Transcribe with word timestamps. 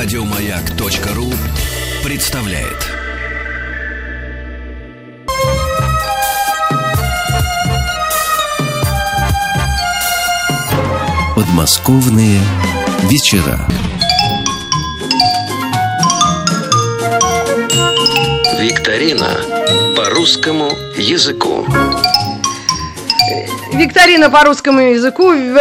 Радиомаяк.ру 0.00 1.26
представляет. 2.04 2.86
Подмосковные 11.34 12.38
вечера. 13.10 13.58
Викторина 18.60 19.40
по 19.96 20.10
русскому 20.10 20.70
языку. 20.96 21.66
Викторина 23.72 24.30
по 24.30 24.44
русскому 24.44 24.78
языку 24.78 25.30
в 25.32 25.58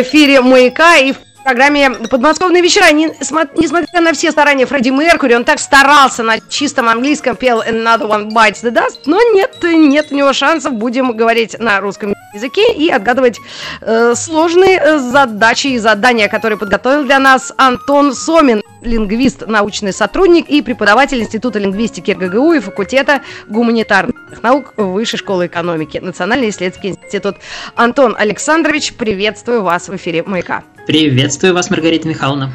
эфире 0.00 0.40
«Маяка» 0.40 0.96
и 0.96 1.12
в 1.12 1.25
программе 1.46 1.90
«Подмосковные 2.10 2.60
вечера». 2.60 2.90
Не, 2.90 3.06
несмотря 3.06 4.00
на 4.00 4.12
все 4.12 4.32
старания 4.32 4.66
Фредди 4.66 4.88
Меркури, 4.88 5.34
он 5.34 5.44
так 5.44 5.60
старался 5.60 6.24
на 6.24 6.40
чистом 6.40 6.88
английском, 6.88 7.36
пел 7.36 7.62
«Another 7.62 8.08
one 8.08 8.30
bites 8.30 8.64
the 8.64 8.72
dust», 8.72 9.02
но 9.06 9.20
нет, 9.32 9.56
нет 9.62 10.08
у 10.10 10.16
него 10.16 10.32
шансов. 10.32 10.72
Будем 10.72 11.16
говорить 11.16 11.56
на 11.60 11.78
русском 11.78 12.14
языке 12.34 12.72
и 12.72 12.90
отгадывать 12.90 13.38
э, 13.80 14.14
сложные 14.16 14.76
э, 14.76 14.98
задачи 14.98 15.68
и 15.68 15.78
задания, 15.78 16.26
которые 16.26 16.58
подготовил 16.58 17.04
для 17.04 17.20
нас 17.20 17.52
Антон 17.56 18.12
Сомин, 18.12 18.64
лингвист, 18.82 19.46
научный 19.46 19.92
сотрудник 19.92 20.48
и 20.48 20.62
преподаватель 20.62 21.20
Института 21.20 21.60
лингвистики 21.60 22.10
РГГУ 22.10 22.54
и 22.54 22.58
факультета 22.58 23.22
гуманитарных 23.46 24.42
наук 24.42 24.74
Высшей 24.76 25.20
школы 25.20 25.46
экономики, 25.46 25.98
Национальный 25.98 26.48
исследовательский 26.48 26.90
институт. 26.90 27.36
Антон 27.76 28.16
Александрович, 28.18 28.94
приветствую 28.94 29.62
вас 29.62 29.88
в 29.88 29.94
эфире 29.94 30.24
«Маяка». 30.24 30.64
Приветствую 30.86 31.52
вас, 31.52 31.68
Маргарита 31.68 32.06
Михайловна. 32.06 32.52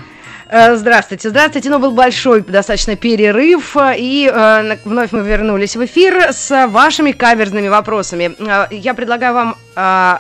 Э, 0.48 0.76
здравствуйте, 0.78 1.30
здравствуйте. 1.30 1.70
Ну, 1.70 1.80
был 1.80 1.92
большой 1.92 2.42
достаточно 2.42 2.96
перерыв, 2.96 3.76
и 3.98 4.32
э, 4.34 4.78
вновь 4.86 5.12
мы 5.12 5.22
вернулись 5.22 5.76
в 5.76 5.84
эфир 5.84 6.32
с 6.32 6.68
вашими 6.68 7.12
каверзными 7.12 7.68
вопросами. 7.68 8.32
Э, 8.40 8.68
я 8.72 8.94
предлагаю 8.94 9.34
вам 9.34 9.56
э, 9.76 10.18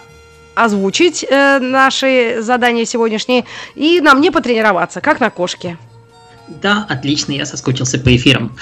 озвучить 0.55 1.23
э, 1.23 1.59
наши 1.59 2.37
задания 2.41 2.83
сегодняшние 2.83 3.45
и 3.75 4.01
на 4.01 4.13
мне 4.13 4.29
потренироваться, 4.31 4.99
как 4.99 5.21
на 5.21 5.29
кошке. 5.29 5.77
Да, 6.47 6.85
отлично, 6.89 7.31
я 7.31 7.45
соскучился 7.45 7.97
по 7.97 8.13
эфирам. 8.13 8.57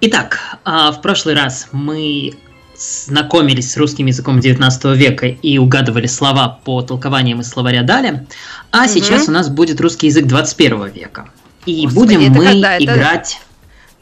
Итак, 0.00 0.58
э, 0.64 0.90
в 0.92 1.02
прошлый 1.02 1.34
раз 1.34 1.68
мы 1.72 2.32
знакомились 2.76 3.72
с 3.72 3.76
русским 3.76 4.06
языком 4.06 4.40
19 4.40 4.84
века 4.96 5.26
и 5.26 5.58
угадывали 5.58 6.06
слова 6.06 6.60
по 6.64 6.82
толкованиям 6.82 7.40
из 7.40 7.48
словаря 7.48 7.82
Дали, 7.82 8.26
а 8.70 8.84
угу. 8.84 8.88
сейчас 8.88 9.28
у 9.28 9.32
нас 9.32 9.48
будет 9.48 9.80
русский 9.80 10.08
язык 10.08 10.26
21 10.26 10.88
века. 10.88 11.28
И 11.66 11.86
Господи, 11.86 12.16
будем 12.16 12.32
мы 12.32 12.44
когда? 12.44 12.78
играть... 12.78 13.40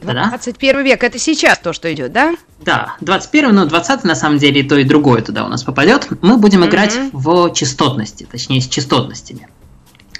Это... 0.01 0.27
21 0.29 0.83
век, 0.83 1.01
это 1.01 1.17
сейчас 1.17 1.59
то, 1.59 1.71
что 1.71 1.91
идет, 1.93 2.11
да? 2.11 2.35
Да, 2.59 2.97
21, 2.99 3.55
но 3.55 3.65
20 3.65 4.03
на 4.03 4.15
самом 4.15 4.37
деле 4.37 4.59
и 4.59 4.63
то, 4.67 4.77
и 4.77 4.83
другое 4.83 5.21
туда 5.21 5.45
у 5.45 5.47
нас 5.47 5.63
попадет. 5.63 6.09
Мы 6.21 6.35
будем 6.37 6.61
угу. 6.61 6.69
играть 6.69 6.97
в 7.13 7.53
частотности, 7.53 8.27
точнее 8.29 8.61
с 8.61 8.67
частотностями. 8.67 9.47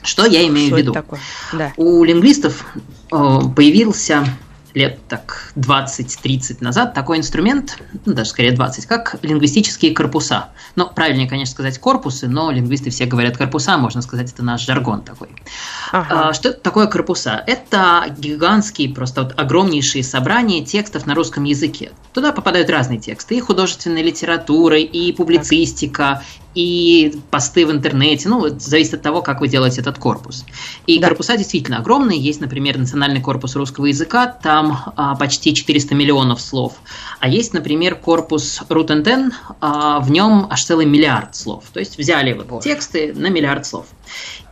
Что 0.03 0.25
я 0.25 0.45
имею 0.47 0.67
что 0.67 0.75
в 0.75 0.77
виду? 0.77 0.95
Да. 1.53 1.73
У 1.77 2.03
лингвистов 2.03 2.65
э, 3.11 3.39
появился 3.55 4.25
лет 4.73 4.99
так 5.07 5.51
20-30 5.55 6.57
назад 6.61 6.93
такой 6.93 7.17
инструмент, 7.17 7.77
ну, 8.05 8.13
даже 8.13 8.31
скорее 8.31 8.51
20, 8.51 8.85
как 8.85 9.17
лингвистические 9.21 9.93
корпуса. 9.93 10.49
Ну, 10.75 10.89
правильнее, 10.89 11.29
конечно, 11.29 11.53
сказать 11.53 11.79
корпусы, 11.79 12.27
но 12.27 12.51
лингвисты 12.51 12.89
все 12.89 13.05
говорят 13.05 13.37
корпуса, 13.37 13.77
можно 13.77 14.01
сказать, 14.01 14.31
это 14.31 14.43
наш 14.43 14.65
жаргон 14.65 15.01
такой. 15.03 15.29
Ага. 15.91 16.29
А, 16.29 16.33
что 16.33 16.53
такое 16.53 16.87
корпуса? 16.87 17.43
Это 17.45 18.05
гигантские, 18.17 18.93
просто 18.93 19.23
вот 19.23 19.39
огромнейшие 19.39 20.03
собрания 20.03 20.65
текстов 20.65 21.05
на 21.05 21.15
русском 21.15 21.43
языке. 21.43 21.91
Туда 22.13 22.31
попадают 22.31 22.69
разные 22.69 22.99
тексты, 22.99 23.37
и 23.37 23.39
художественная 23.39 24.03
литература, 24.03 24.79
и 24.79 25.11
публицистика, 25.11 26.23
и 26.55 27.15
посты 27.31 27.65
в 27.65 27.71
интернете, 27.71 28.29
ну, 28.29 28.39
вот 28.39 28.61
зависит 28.61 28.95
от 28.95 29.01
того, 29.01 29.21
как 29.21 29.41
вы 29.41 29.47
делаете 29.47 29.81
этот 29.81 29.97
корпус. 29.97 30.45
И 30.87 30.99
да. 30.99 31.07
корпуса 31.07 31.37
действительно 31.37 31.77
огромные, 31.79 32.19
есть, 32.19 32.41
например, 32.41 32.77
Национальный 32.77 33.21
корпус 33.21 33.55
русского 33.55 33.87
языка, 33.87 34.27
там 34.27 34.77
а, 34.95 35.15
почти 35.15 35.53
400 35.53 35.95
миллионов 35.95 36.41
слов, 36.41 36.73
а 37.19 37.27
есть, 37.27 37.53
например, 37.53 37.95
корпус 37.95 38.61
Рутентен, 38.69 39.33
а, 39.59 39.99
в 39.99 40.11
нем 40.11 40.47
аж 40.49 40.63
целый 40.63 40.85
миллиард 40.85 41.35
слов, 41.35 41.65
то 41.73 41.79
есть 41.79 41.97
взяли 41.97 42.33
вот 42.33 42.63
тексты 42.63 43.13
на 43.15 43.29
миллиард 43.29 43.65
слов. 43.65 43.87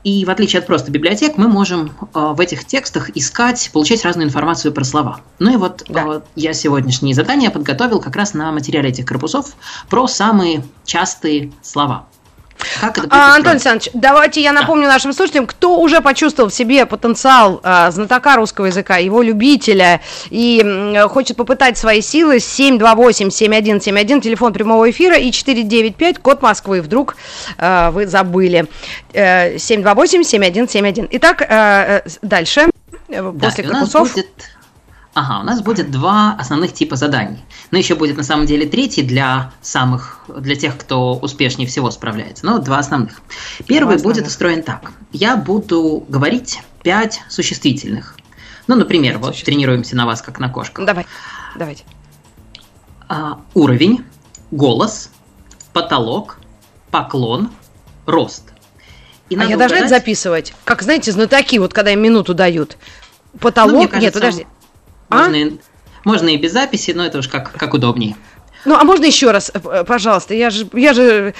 И 0.03 0.25
в 0.25 0.29
отличие 0.29 0.59
от 0.59 0.67
просто 0.67 0.91
библиотек, 0.91 1.37
мы 1.37 1.47
можем 1.47 1.91
э, 2.13 2.33
в 2.33 2.39
этих 2.39 2.65
текстах 2.65 3.11
искать, 3.15 3.69
получать 3.71 4.03
разную 4.03 4.27
информацию 4.27 4.73
про 4.73 4.83
слова. 4.83 5.21
Ну 5.39 5.53
и 5.53 5.57
вот 5.57 5.83
да. 5.87 6.05
э, 6.07 6.21
я 6.35 6.53
сегодняшнее 6.53 7.13
задание 7.13 7.51
подготовил 7.51 7.99
как 7.99 8.15
раз 8.15 8.33
на 8.33 8.51
материале 8.51 8.89
этих 8.89 9.05
корпусов 9.05 9.55
про 9.89 10.07
самые 10.07 10.63
частые 10.85 11.51
слова. 11.61 12.07
Как 12.79 12.97
это 12.97 13.07
а, 13.09 13.35
Антон 13.35 13.53
Александрович, 13.53 13.89
давайте 13.93 14.41
я 14.41 14.53
напомню 14.53 14.83
да. 14.85 14.93
нашим 14.93 15.13
слушателям, 15.13 15.47
кто 15.47 15.79
уже 15.79 16.01
почувствовал 16.01 16.49
в 16.49 16.53
себе 16.53 16.85
потенциал 16.85 17.59
а, 17.63 17.91
знатока 17.91 18.35
русского 18.35 18.67
языка, 18.67 18.97
его 18.97 19.21
любителя, 19.21 20.01
и 20.29 20.61
м, 20.63 21.09
хочет 21.09 21.37
попытать 21.37 21.77
свои 21.77 22.01
силы, 22.01 22.37
728-7171, 22.37 24.21
телефон 24.21 24.53
прямого 24.53 24.89
эфира, 24.89 25.15
и 25.17 25.31
495, 25.31 26.19
код 26.19 26.41
Москвы, 26.41 26.81
вдруг 26.81 27.15
а, 27.57 27.91
вы 27.91 28.07
забыли. 28.07 28.65
728-7171. 29.13 31.03
Э, 31.03 31.07
Итак, 31.11 31.41
а, 31.47 32.01
дальше, 32.21 32.67
да, 33.07 33.31
после 33.31 33.63
корпусов... 33.63 34.13
Будет 34.13 34.27
Ага, 35.13 35.41
у 35.41 35.43
нас 35.43 35.61
будет 35.61 35.91
два 35.91 36.35
основных 36.39 36.73
типа 36.73 36.95
заданий. 36.95 37.43
Но 37.69 37.77
еще 37.77 37.95
будет 37.95 38.15
на 38.15 38.23
самом 38.23 38.45
деле 38.45 38.65
третий 38.65 39.03
для 39.03 39.51
самых, 39.61 40.19
для 40.29 40.55
тех, 40.55 40.77
кто 40.77 41.15
успешнее 41.15 41.67
всего 41.67 41.91
справляется. 41.91 42.45
Но 42.45 42.59
два 42.59 42.79
основных. 42.79 43.21
Первый 43.67 43.97
два 43.97 44.03
будет 44.03 44.27
устроен 44.27 44.63
так. 44.63 44.91
Я 45.11 45.35
буду 45.35 46.05
говорить 46.07 46.61
пять 46.81 47.21
существительных. 47.29 48.15
Ну, 48.67 48.75
например, 48.75 49.17
вот 49.17 49.35
тренируемся 49.35 49.97
на 49.97 50.05
вас, 50.05 50.21
как 50.21 50.39
на 50.39 50.47
кошках. 50.47 50.85
Давай, 50.85 51.05
давайте. 51.57 51.83
А, 53.09 53.41
уровень, 53.53 54.05
голос, 54.51 55.09
потолок, 55.73 56.37
поклон, 56.89 57.51
рост. 58.05 58.53
И 59.29 59.35
а 59.35 59.43
я 59.43 59.57
должна 59.57 59.65
угадать... 59.65 59.79
это 59.79 59.89
записывать? 59.89 60.53
Как, 60.63 60.81
знаете, 60.83 61.11
знатоки, 61.11 61.57
вот 61.57 61.73
когда 61.73 61.91
им 61.91 62.01
минуту 62.01 62.33
дают. 62.33 62.77
Потолок, 63.39 63.73
ну, 63.73 63.87
кажется, 63.87 63.99
нет, 63.99 64.13
подожди. 64.13 64.47
А? 65.11 65.17
Можно, 65.17 65.35
и, 65.35 65.57
можно 66.05 66.29
и 66.29 66.37
без 66.37 66.53
записи, 66.53 66.91
но 66.91 67.05
это 67.05 67.19
уж 67.19 67.27
как, 67.27 67.51
как 67.51 67.73
удобнее. 67.73 68.15
Ну, 68.63 68.75
а 68.75 68.83
можно 68.83 69.05
еще 69.05 69.31
раз, 69.31 69.51
э, 69.53 69.83
пожалуйста? 69.85 70.33
Я 70.33 70.49
же, 70.49 70.67
я 70.73 70.93
же 70.93 71.33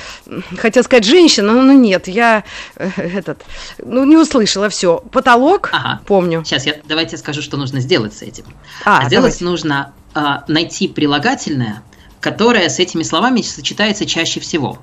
хотела 0.58 0.84
сказать 0.84 1.06
женщина, 1.06 1.54
но 1.54 1.62
ну 1.62 1.74
нет, 1.74 2.08
я 2.08 2.44
э, 2.76 2.90
этот, 2.98 3.44
ну 3.78 4.04
не 4.06 4.18
услышала 4.18 4.70
все. 4.70 5.04
Потолок, 5.12 5.70
ага. 5.72 6.02
помню. 6.08 6.44
Сейчас 6.44 6.66
я 6.66 6.76
давайте 6.84 7.18
скажу, 7.18 7.42
что 7.42 7.58
нужно 7.58 7.80
сделать 7.80 8.16
с 8.16 8.22
этим. 8.24 8.46
А, 8.86 9.06
сделать 9.08 9.12
давайте. 9.12 9.46
нужно 9.46 9.94
а, 10.16 10.44
найти 10.48 10.88
прилагательное, 10.88 11.84
которое 12.20 12.68
с 12.70 12.80
этими 12.80 13.04
словами 13.04 13.42
сочетается 13.42 14.06
чаще 14.06 14.40
всего. 14.40 14.80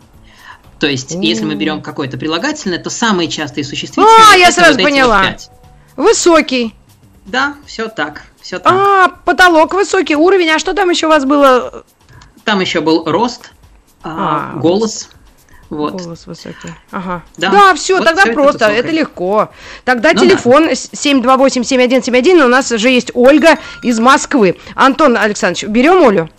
То 0.79 0.87
есть, 0.87 1.17
mm. 1.17 1.25
если 1.25 1.45
мы 1.45 1.57
берем 1.57 1.83
какое-то 1.83 2.19
прилагательное, 2.19 2.79
то 2.79 2.89
самые 2.89 3.29
частые 3.29 3.65
существительные. 3.65 4.35
А, 4.35 4.37
я 4.37 4.53
сразу 4.53 4.79
вот 4.79 4.85
поняла. 4.85 5.25
Вот 5.97 6.07
Высокий. 6.07 6.73
Да, 7.27 7.57
все 7.67 7.89
так 7.89 8.28
все 8.49 8.59
так. 8.59 8.73
А, 8.73 9.09
потолок 9.27 9.75
высокий, 9.75 10.17
уровень, 10.17 10.49
а 10.49 10.59
что 10.59 10.73
там 10.73 10.89
еще 10.89 11.05
у 11.05 11.11
вас 11.11 11.27
было? 11.27 11.85
Там 12.45 12.61
еще 12.61 12.81
был 12.81 13.05
рост, 13.05 13.53
а, 14.03 14.53
а 14.55 14.59
голос. 14.59 15.11
Вот. 15.69 16.01
Голос 16.01 16.27
высокий. 16.27 16.71
Ага. 16.91 17.23
Да, 17.37 17.51
да 17.51 17.75
все, 17.75 17.99
вот 17.99 18.07
тогда 18.07 18.23
все 18.23 18.33
просто, 18.33 18.65
это, 18.65 18.87
это 18.87 18.91
легко. 18.91 19.51
Тогда 19.85 20.15
ну, 20.15 20.21
телефон 20.21 20.69
да. 20.69 20.73
728-7171, 20.73 22.43
у 22.43 22.49
нас 22.49 22.71
же 22.71 22.89
есть 22.89 23.11
Ольга 23.13 23.59
из 23.83 24.01
Москвы. 24.01 24.57
Антон 24.75 25.19
Александрович, 25.19 25.69
берем 25.69 26.03
Олю? 26.03 26.31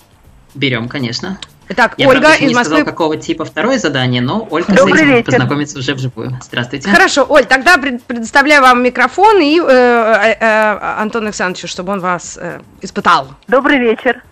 Берем, 0.55 0.89
конечно. 0.89 1.39
Так, 1.75 1.93
Я, 1.97 2.07
Ольга 2.07 2.21
правда, 2.21 2.45
из 2.45 2.53
Москвы. 2.53 2.77
сказал, 2.77 2.85
какого 2.85 3.17
типа 3.17 3.45
второе 3.45 3.77
задание, 3.77 4.21
но 4.21 4.47
Ольга 4.49 4.73
Добрый 4.73 4.97
с 4.97 5.01
этим 5.01 5.13
вечер. 5.13 5.25
познакомится 5.25 5.77
уже 5.77 5.93
вживую. 5.93 6.37
Здравствуйте. 6.41 6.89
Хорошо, 6.89 7.25
Оль, 7.29 7.45
тогда 7.45 7.77
предоставляю 7.77 8.63
вам 8.63 8.83
микрофон 8.83 9.39
и 9.39 9.59
э, 9.59 9.63
э, 9.63 10.35
э, 10.39 10.79
Антону 10.97 11.27
Александровичу, 11.27 11.67
чтобы 11.67 11.93
он 11.93 11.99
вас 11.99 12.39
э, 12.41 12.61
испытал. 12.81 13.27
Добрый 13.47 13.77
вечер. 13.77 14.23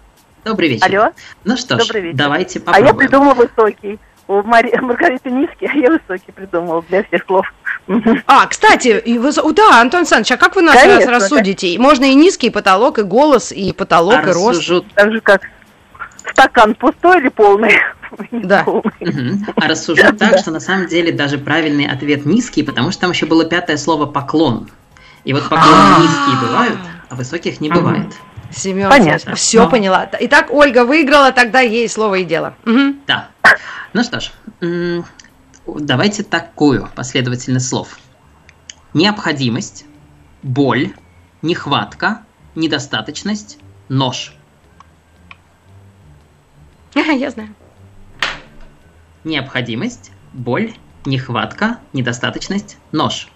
Добрый 0.45 0.69
вечер. 0.69 0.85
Алло. 0.85 1.11
Ну 1.43 1.57
что 1.57 1.79
ж, 1.79 1.93
вечер. 1.93 2.17
давайте 2.17 2.59
попробуем. 2.59 2.85
А 2.85 2.87
я 2.87 2.93
придумал 2.95 3.33
высокий. 3.35 3.99
У 4.27 4.41
Мари... 4.41 4.75
Маргариты 4.81 5.29
низкий, 5.29 5.67
а 5.67 5.73
я 5.73 5.91
высокий 5.91 6.31
придумал 6.31 6.83
для 6.89 7.03
всех 7.03 7.23
слов. 7.25 7.45
А, 8.25 8.47
кстати, 8.47 9.01
вы... 9.17 9.31
да, 9.53 9.79
Антон 9.79 9.99
Александрович, 9.99 10.31
а 10.31 10.37
как 10.37 10.55
вы 10.55 10.63
нас 10.63 10.75
Конечно, 10.75 11.11
рассудите? 11.11 11.73
Так. 11.73 11.79
Можно 11.79 12.05
и 12.05 12.15
низкий 12.15 12.49
потолок, 12.49 12.99
и 12.99 13.03
голос, 13.03 13.51
и 13.51 13.71
потолок, 13.71 14.25
а 14.25 14.29
и 14.29 14.33
рост. 14.33 14.69
Так 14.95 15.11
же, 15.13 15.21
как 15.21 15.41
стакан 16.31 16.75
пустой 16.75 17.19
или 17.19 17.29
полный? 17.29 17.73
Да. 18.31 18.65
А 19.57 19.67
рассуждать 19.67 20.17
так, 20.19 20.39
что 20.39 20.49
на 20.51 20.61
самом 20.61 20.87
деле 20.87 21.11
даже 21.11 21.37
правильный 21.37 21.85
ответ 21.87 22.25
низкий, 22.25 22.63
потому 22.63 22.91
что 22.91 23.01
там 23.01 23.11
еще 23.11 23.25
было 23.25 23.43
пятое 23.43 23.75
слово 23.75 24.05
поклон. 24.05 24.69
И 25.25 25.33
вот 25.33 25.43
поклоны 25.49 26.03
низкие 26.03 26.47
бывают, 26.47 26.79
а 27.09 27.15
высоких 27.15 27.59
не 27.59 27.69
бывает. 27.69 28.13
Семен, 28.49 28.89
Понятно. 28.89 29.35
все 29.35 29.63
Но. 29.63 29.69
поняла. 29.69 30.09
Итак, 30.21 30.47
Ольга 30.51 30.85
выиграла, 30.85 31.33
тогда 31.33 31.59
ей 31.59 31.89
слово 31.89 32.15
и 32.15 32.23
дело. 32.23 32.55
Угу. 32.65 32.95
Да. 33.07 33.27
Ну 33.91 34.03
что 34.03 34.21
ж, 34.21 34.31
давайте 35.65 36.23
такую 36.23 36.87
последовательность 36.95 37.67
слов. 37.67 37.97
Необходимость, 38.93 39.85
боль, 40.43 40.93
нехватка, 41.41 42.21
недостаточность, 42.55 43.57
нож. 43.89 44.33
Я 46.95 47.29
знаю. 47.29 47.49
Необходимость, 49.23 50.11
боль, 50.33 50.73
нехватка, 51.05 51.79
недостаточность, 51.93 52.77
нож. 52.91 53.27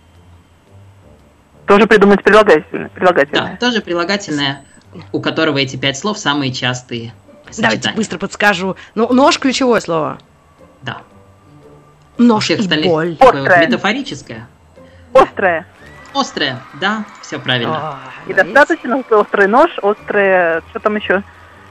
Тоже 1.67 1.87
придумать 1.87 2.23
прилагательное. 2.23 2.89
прилагательное. 2.89 3.57
Да, 3.59 3.65
тоже 3.65 3.81
прилагательное, 3.81 4.65
у 5.11 5.21
которого 5.21 5.57
эти 5.57 5.77
пять 5.77 5.97
слов 5.97 6.17
самые 6.17 6.51
частые. 6.51 7.13
Давайте 7.57 7.91
быстро 7.93 8.17
подскажу. 8.17 8.75
Ну, 8.95 9.11
нож 9.13 9.39
ключевое 9.39 9.79
слово. 9.79 10.17
Да. 10.81 11.01
Нож 12.17 12.49
и 12.49 12.55
боль. 12.87 13.17
Острое. 13.19 13.67
Метафорическое. 13.67 14.47
Острое. 15.13 15.65
Острое, 16.13 16.59
да, 16.79 17.05
все 17.21 17.39
правильно. 17.39 17.99
И 18.27 18.33
достаточно 18.33 19.01
острый 19.11 19.47
нож, 19.47 19.71
острое, 19.81 20.61
что 20.69 20.79
там 20.79 20.97
еще? 20.97 21.15
Острая 21.15 21.25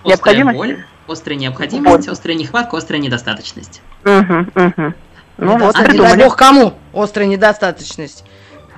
необходимость? 0.04 0.56
боль, 0.56 0.84
острая 1.10 1.38
необходимость, 1.38 2.06
боль. 2.06 2.12
острая 2.12 2.36
нехватка, 2.36 2.76
острая 2.76 3.00
недостаточность. 3.00 3.82
Угу, 4.04 4.46
угу. 4.54 4.94
Ну 5.38 5.58
вот, 5.58 5.76
а 5.76 5.88
не 5.88 5.98
дай 5.98 6.16
бог 6.16 6.36
кому 6.36 6.74
острая 6.92 7.26
недостаточность. 7.26 8.24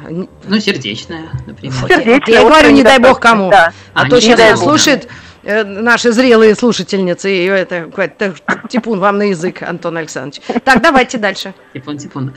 Ну, 0.08 0.28
сердечная, 0.60 1.28
например. 1.46 1.74
Сердечная, 1.88 2.40
я 2.40 2.44
говорю, 2.44 2.70
не 2.70 2.82
дай 2.82 2.98
бог 2.98 3.20
кому. 3.20 3.50
Да. 3.50 3.72
А, 3.94 4.02
а 4.02 4.08
то 4.08 4.20
сейчас 4.20 4.60
слушает 4.60 5.08
э, 5.44 5.62
наши 5.64 6.12
зрелые 6.12 6.54
слушательницы, 6.54 7.32
и 7.32 7.44
это 7.44 7.84
какой-то 7.84 8.34
типун 8.68 8.98
вам 8.98 9.18
на 9.18 9.24
язык, 9.24 9.62
Антон 9.62 9.96
Александрович. 9.96 10.42
Так, 10.64 10.82
давайте 10.82 11.18
дальше. 11.18 11.54
Типун, 11.72 11.98
типун. 11.98 12.34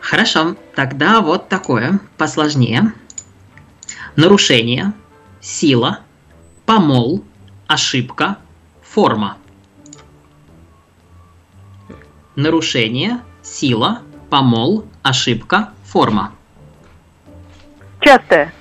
Хорошо, 0.00 0.56
тогда 0.74 1.20
вот 1.20 1.48
такое, 1.48 1.98
посложнее. 2.16 2.92
Нарушение, 4.16 4.92
сила, 5.40 6.00
помол, 6.66 7.24
ошибка, 7.66 8.36
форма. 8.90 9.36
Нарушение, 12.36 13.20
сила, 13.42 14.02
помол, 14.30 14.86
ошибка, 15.02 15.70
форма. 15.84 16.32
Частая. 18.00 18.52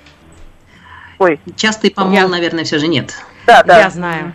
Ой. 1.17 1.39
Частый 1.55 1.91
помол, 1.91 2.13
я... 2.13 2.27
наверное, 2.27 2.63
все 2.63 2.79
же 2.79 2.87
нет. 2.87 3.13
Да, 3.45 3.63
да. 3.63 3.79
Я 3.79 3.89
знаю. 3.89 4.33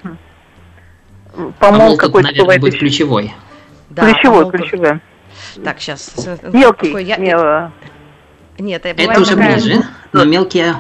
Помол, 1.33 1.53
помол 1.59 1.97
какой-то 1.97 2.29
наверное, 2.29 2.59
будет 2.59 2.79
ключевой. 2.79 3.35
Да, 3.91 4.13
ключевой, 4.13 4.51
ключевой. 4.51 5.01
Так, 5.63 5.81
сейчас. 5.81 6.27
Мелкий. 6.53 6.89
Какой, 6.89 7.05
я... 7.05 7.17
Мел... 7.17 7.73
Нет, 8.59 8.87
это, 8.87 9.03
это 9.03 9.21
уже 9.21 9.35
такая... 9.35 9.55
ближе, 9.55 9.83
но 10.13 10.25
мелкие, 10.25 10.77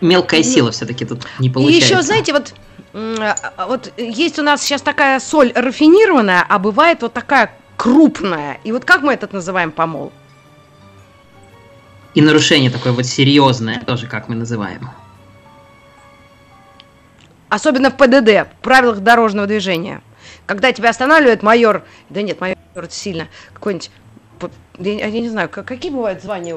мелкая 0.00 0.42
сила 0.42 0.70
все-таки 0.70 1.04
тут 1.04 1.26
не 1.38 1.50
получается. 1.50 1.86
И 1.86 1.90
еще, 1.90 2.02
знаете, 2.02 2.32
вот 2.32 2.54
вот 2.94 3.92
есть 3.96 4.38
у 4.38 4.42
нас 4.42 4.62
сейчас 4.62 4.80
такая 4.80 5.18
соль 5.18 5.52
рафинированная, 5.52 6.44
а 6.48 6.58
бывает 6.60 7.02
вот 7.02 7.12
такая 7.12 7.50
крупная. 7.76 8.60
И 8.62 8.70
вот 8.70 8.84
как 8.84 9.02
мы 9.02 9.12
этот 9.12 9.32
называем 9.32 9.72
помол? 9.72 10.12
И 12.14 12.22
нарушение 12.22 12.70
такое 12.70 12.92
вот 12.92 13.04
серьезное, 13.04 13.80
тоже 13.80 14.06
как 14.06 14.28
мы 14.28 14.36
называем. 14.36 14.90
Особенно 17.48 17.90
в 17.90 17.96
ПДД, 17.96 18.48
в 18.48 18.62
правилах 18.62 19.00
дорожного 19.00 19.48
движения. 19.48 20.00
Когда 20.46 20.72
тебя 20.72 20.90
останавливает 20.90 21.42
майор, 21.42 21.82
да 22.10 22.22
нет, 22.22 22.40
майор 22.40 22.56
это 22.74 22.90
сильно, 22.90 23.26
какой-нибудь, 23.52 23.90
я, 24.78 25.06
я 25.06 25.20
не 25.20 25.28
знаю, 25.28 25.48
какие 25.48 25.90
бывают 25.90 26.22
звания 26.22 26.54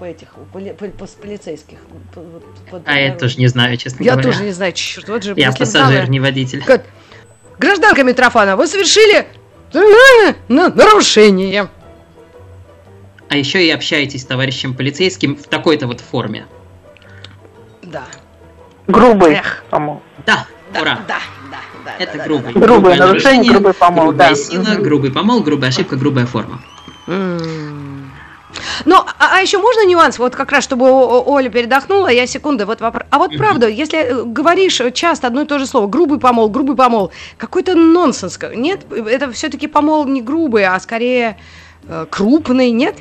по 0.00 0.04
этих 0.04 0.28
по, 0.50 0.58
по, 0.58 0.86
по, 0.86 1.06
полицейских. 1.20 1.76
По, 2.14 2.22
по, 2.70 2.82
а 2.86 2.98
я 2.98 3.14
тоже 3.14 3.36
не 3.36 3.48
знаю, 3.48 3.76
честно 3.76 4.02
я 4.02 4.12
говоря. 4.12 4.28
Я 4.28 4.32
тоже 4.32 4.44
не 4.46 4.52
знаю, 4.52 4.72
черт, 4.72 5.06
вот 5.10 5.22
же. 5.22 5.34
Я 5.36 5.52
пассажир, 5.52 5.88
знала, 5.88 6.06
не 6.06 6.20
водитель. 6.20 6.64
Как, 6.64 6.86
Гражданка 7.58 8.02
Митрофана, 8.02 8.56
вы 8.56 8.66
совершили 8.66 9.26
нарушение. 10.48 11.68
А 13.28 13.36
еще 13.36 13.64
и 13.64 13.70
общаетесь 13.70 14.22
с 14.22 14.24
товарищем 14.24 14.74
полицейским 14.74 15.36
в 15.36 15.42
такой-то 15.42 15.86
вот 15.86 16.00
форме. 16.00 16.46
Да. 17.82 18.04
Грубый 18.86 19.34
Эх. 19.34 19.62
помол. 19.68 20.02
Да, 20.24 20.46
да, 20.72 20.80
ура. 20.80 21.00
Да, 21.06 21.20
да, 21.50 21.58
да. 21.84 22.02
Это 22.02 22.16
да, 22.16 22.24
грубый. 22.24 22.54
Да, 22.54 22.60
да. 22.60 22.66
Грубое 22.66 22.96
нарушение, 22.96 23.52
грубый 23.52 23.74
помол. 23.74 24.06
Грубая 24.06 24.30
да. 24.30 24.34
сила, 24.34 24.74
грубый 24.76 25.12
помол, 25.12 25.42
грубая 25.42 25.68
ошибка, 25.68 25.96
грубая 25.96 26.24
форма. 26.24 26.62
Ну, 28.84 28.96
а, 28.96 29.36
а 29.36 29.40
еще 29.40 29.58
можно 29.58 29.86
нюанс, 29.86 30.18
вот 30.18 30.34
как 30.34 30.52
раз, 30.52 30.64
чтобы 30.64 30.90
Оля 30.90 31.48
передохнула, 31.48 32.08
я 32.08 32.26
секунду, 32.26 32.66
вот 32.66 32.80
вопрос. 32.80 33.04
А 33.10 33.18
вот 33.18 33.36
правда, 33.36 33.68
если 33.68 33.98
э, 33.98 34.24
говоришь 34.24 34.80
часто 34.94 35.26
одно 35.26 35.42
и 35.42 35.46
то 35.46 35.58
же 35.58 35.66
слово, 35.66 35.86
грубый 35.86 36.18
помол, 36.18 36.48
грубый 36.48 36.76
помол, 36.76 37.12
какой-то 37.36 37.74
нонсенс, 37.74 38.38
нет? 38.54 38.80
Это 38.90 39.30
все-таки 39.32 39.66
помол 39.66 40.06
не 40.06 40.22
грубый, 40.22 40.64
а 40.64 40.78
скорее 40.80 41.38
э, 41.84 42.06
крупный, 42.10 42.70
нет? 42.70 42.96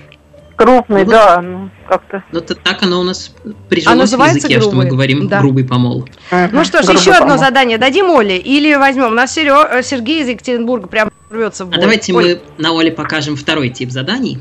Крупный, 0.55 1.05
ну, 1.05 1.11
да, 1.11 1.41
ну 1.41 1.69
как-то. 1.87 2.21
Ну 2.33 2.41
так 2.41 2.83
оно 2.83 2.99
у 2.99 3.03
нас 3.03 3.33
прижилось 3.69 4.13
а 4.13 4.17
в 4.17 4.25
языке, 4.25 4.59
грубый. 4.59 4.61
что 4.61 4.75
мы 4.75 4.85
говорим 4.87 5.27
да. 5.29 5.39
грубый 5.39 5.63
помол. 5.63 6.05
Uh-huh. 6.31 6.49
Ну 6.51 6.65
что 6.65 6.81
ж, 6.81 6.85
грубый 6.85 6.99
еще 6.99 7.13
помол. 7.13 7.27
одно 7.27 7.37
задание 7.37 7.77
дадим 7.77 8.09
Оле 8.09 8.37
или 8.37 8.75
возьмем? 8.75 9.05
У 9.05 9.15
нас 9.15 9.33
Серё... 9.33 9.81
Сергей 9.81 10.21
из 10.21 10.27
Екатеринбурга 10.27 10.87
прям 10.87 11.11
рвется 11.29 11.63
в 11.63 11.69
бой. 11.69 11.77
А 11.77 11.81
давайте 11.81 12.13
Оль. 12.13 12.23
мы 12.25 12.41
на 12.61 12.73
Оле 12.73 12.91
покажем 12.91 13.37
второй 13.37 13.69
тип 13.69 13.89
заданий. 13.89 14.39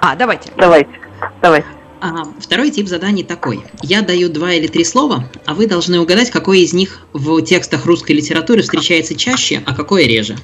А, 0.00 0.14
давайте. 0.14 0.50
Давайте, 0.56 0.90
давайте. 1.42 1.68
А, 2.00 2.24
второй 2.40 2.70
тип 2.70 2.86
заданий 2.86 3.24
такой. 3.24 3.64
Я 3.82 4.02
даю 4.02 4.28
два 4.28 4.52
или 4.52 4.68
три 4.68 4.84
слова, 4.84 5.28
а 5.46 5.54
вы 5.54 5.66
должны 5.66 5.98
угадать, 5.98 6.30
какое 6.30 6.58
из 6.58 6.72
них 6.72 7.00
в 7.12 7.42
текстах 7.42 7.86
русской 7.86 8.12
литературы 8.12 8.62
встречается 8.62 9.16
чаще, 9.16 9.62
а 9.66 9.74
какое 9.74 10.06
реже. 10.06 10.36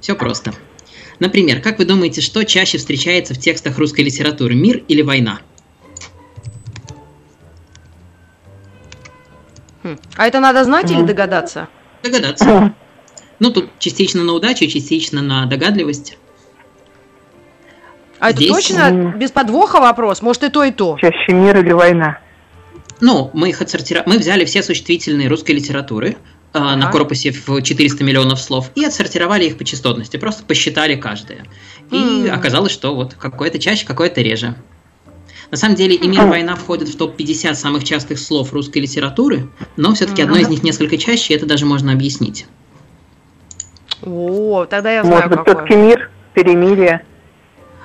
Все 0.00 0.14
просто. 0.14 0.52
Например, 1.18 1.60
как 1.60 1.78
вы 1.78 1.84
думаете, 1.84 2.20
что 2.20 2.44
чаще 2.44 2.78
встречается 2.78 3.34
в 3.34 3.38
текстах 3.38 3.78
русской 3.78 4.02
литературы, 4.02 4.54
мир 4.54 4.82
или 4.88 5.02
война? 5.02 5.40
Хм. 9.82 9.98
А 10.16 10.26
это 10.26 10.38
надо 10.38 10.62
знать 10.64 10.90
или 10.90 11.02
догадаться? 11.02 11.68
Догадаться. 12.04 12.74
Ну, 13.40 13.50
тут 13.50 13.70
частично 13.80 14.22
на 14.22 14.32
удачу, 14.32 14.66
частично 14.68 15.22
на 15.22 15.46
догадливость. 15.46 16.16
А 18.22 18.30
Здесь... 18.30 18.50
это 18.50 18.54
точно 18.54 19.14
без 19.16 19.32
подвоха 19.32 19.80
вопрос? 19.80 20.22
Может 20.22 20.44
и 20.44 20.48
то, 20.48 20.62
и 20.62 20.70
то? 20.70 20.96
Чаще 21.00 21.32
мир 21.32 21.58
или 21.58 21.72
война? 21.72 22.20
Ну, 23.00 23.30
мы 23.32 23.48
их 23.48 23.60
отсортировали. 23.60 24.08
Мы 24.08 24.18
взяли 24.18 24.44
все 24.44 24.62
существительные 24.62 25.26
русской 25.26 25.50
литературы, 25.50 26.16
а. 26.52 26.76
на 26.76 26.88
корпусе 26.92 27.32
в 27.32 27.60
400 27.60 28.04
миллионов 28.04 28.40
слов 28.40 28.70
и 28.76 28.84
отсортировали 28.84 29.46
их 29.46 29.58
по 29.58 29.64
частотности, 29.64 30.18
просто 30.18 30.44
посчитали 30.44 30.94
каждое. 30.94 31.46
И 31.90 31.96
mm. 31.96 32.30
оказалось, 32.30 32.70
что 32.70 32.94
вот 32.94 33.14
какое-то 33.14 33.58
чаще, 33.58 33.84
какое-то 33.84 34.20
реже. 34.20 34.54
На 35.50 35.56
самом 35.56 35.74
деле 35.74 35.96
и 35.96 36.06
мир 36.06 36.22
война 36.26 36.54
входит 36.54 36.90
в 36.90 36.96
топ-50 36.96 37.54
самых 37.54 37.82
частых 37.82 38.20
слов 38.20 38.52
русской 38.52 38.78
литературы, 38.78 39.48
но 39.76 39.94
все-таки 39.94 40.22
одно 40.22 40.36
из 40.36 40.48
них 40.48 40.62
несколько 40.62 40.96
чаще, 40.96 41.34
и 41.34 41.36
это 41.36 41.46
даже 41.46 41.66
можно 41.66 41.90
объяснить. 41.90 42.46
О, 44.00 44.64
тогда 44.66 44.92
я 44.92 45.02
знаю, 45.02 45.28
Может 45.28 45.30
быть, 45.30 45.40
все-таки 45.48 45.74
мир, 45.74 46.10
перемирие. 46.34 47.04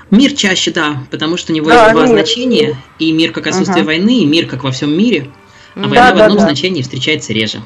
Мир 0.10 0.34
чаще, 0.34 0.72
да, 0.72 1.04
потому 1.12 1.38
что 1.38 1.52
у 1.52 1.56
него 1.56 1.70
да, 1.70 1.84
есть 1.84 1.94
два 1.94 2.06
мир. 2.06 2.12
значения, 2.14 2.78
и 3.00 3.12
мир 3.12 3.32
как 3.32 3.48
отсутствие 3.48 3.82
угу. 3.82 3.88
войны, 3.88 4.20
и 4.20 4.26
мир 4.26 4.48
как 4.48 4.64
во 4.64 4.72
всем 4.72 4.98
мире, 4.98 5.30
а 5.76 5.82
да, 5.82 5.88
война 5.88 6.12
да, 6.12 6.16
в 6.16 6.22
одном 6.22 6.38
да. 6.38 6.44
значении 6.44 6.82
встречается 6.82 7.34
реже. 7.34 7.62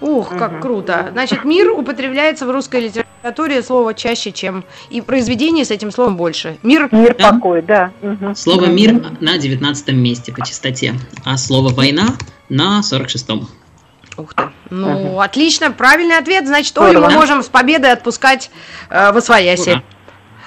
Ух, 0.00 0.30
как 0.30 0.54
угу. 0.54 0.60
круто. 0.62 1.10
Значит, 1.12 1.44
мир 1.44 1.70
употребляется 1.70 2.46
в 2.46 2.50
русской 2.50 2.80
литературе 2.80 3.62
слово 3.62 3.94
чаще, 3.94 4.32
чем 4.32 4.64
и 4.90 5.00
произведение 5.00 5.64
с 5.64 5.70
этим 5.70 5.92
словом 5.92 6.16
больше. 6.16 6.58
Мир, 6.62 6.88
мир 6.90 7.14
да? 7.16 7.32
покой, 7.32 7.62
да. 7.62 7.92
Угу. 8.02 8.34
Слово 8.34 8.66
мир 8.66 9.00
на 9.20 9.38
19 9.38 9.88
месте 9.92 10.32
по 10.32 10.44
частоте, 10.44 10.94
а 11.24 11.36
слово 11.36 11.72
война 11.72 12.16
на 12.48 12.80
46-м. 12.80 13.48
Ух 14.16 14.34
ты. 14.34 14.42
Ну, 14.70 15.10
угу. 15.10 15.20
отлично, 15.20 15.70
правильный 15.70 16.18
ответ. 16.18 16.46
Значит, 16.46 16.76
Олю 16.78 17.00
мы 17.00 17.10
можем 17.10 17.42
с 17.42 17.48
победой 17.48 17.92
отпускать 17.92 18.50
э, 18.90 19.12
в 19.12 19.16
Освояси. 19.16 19.82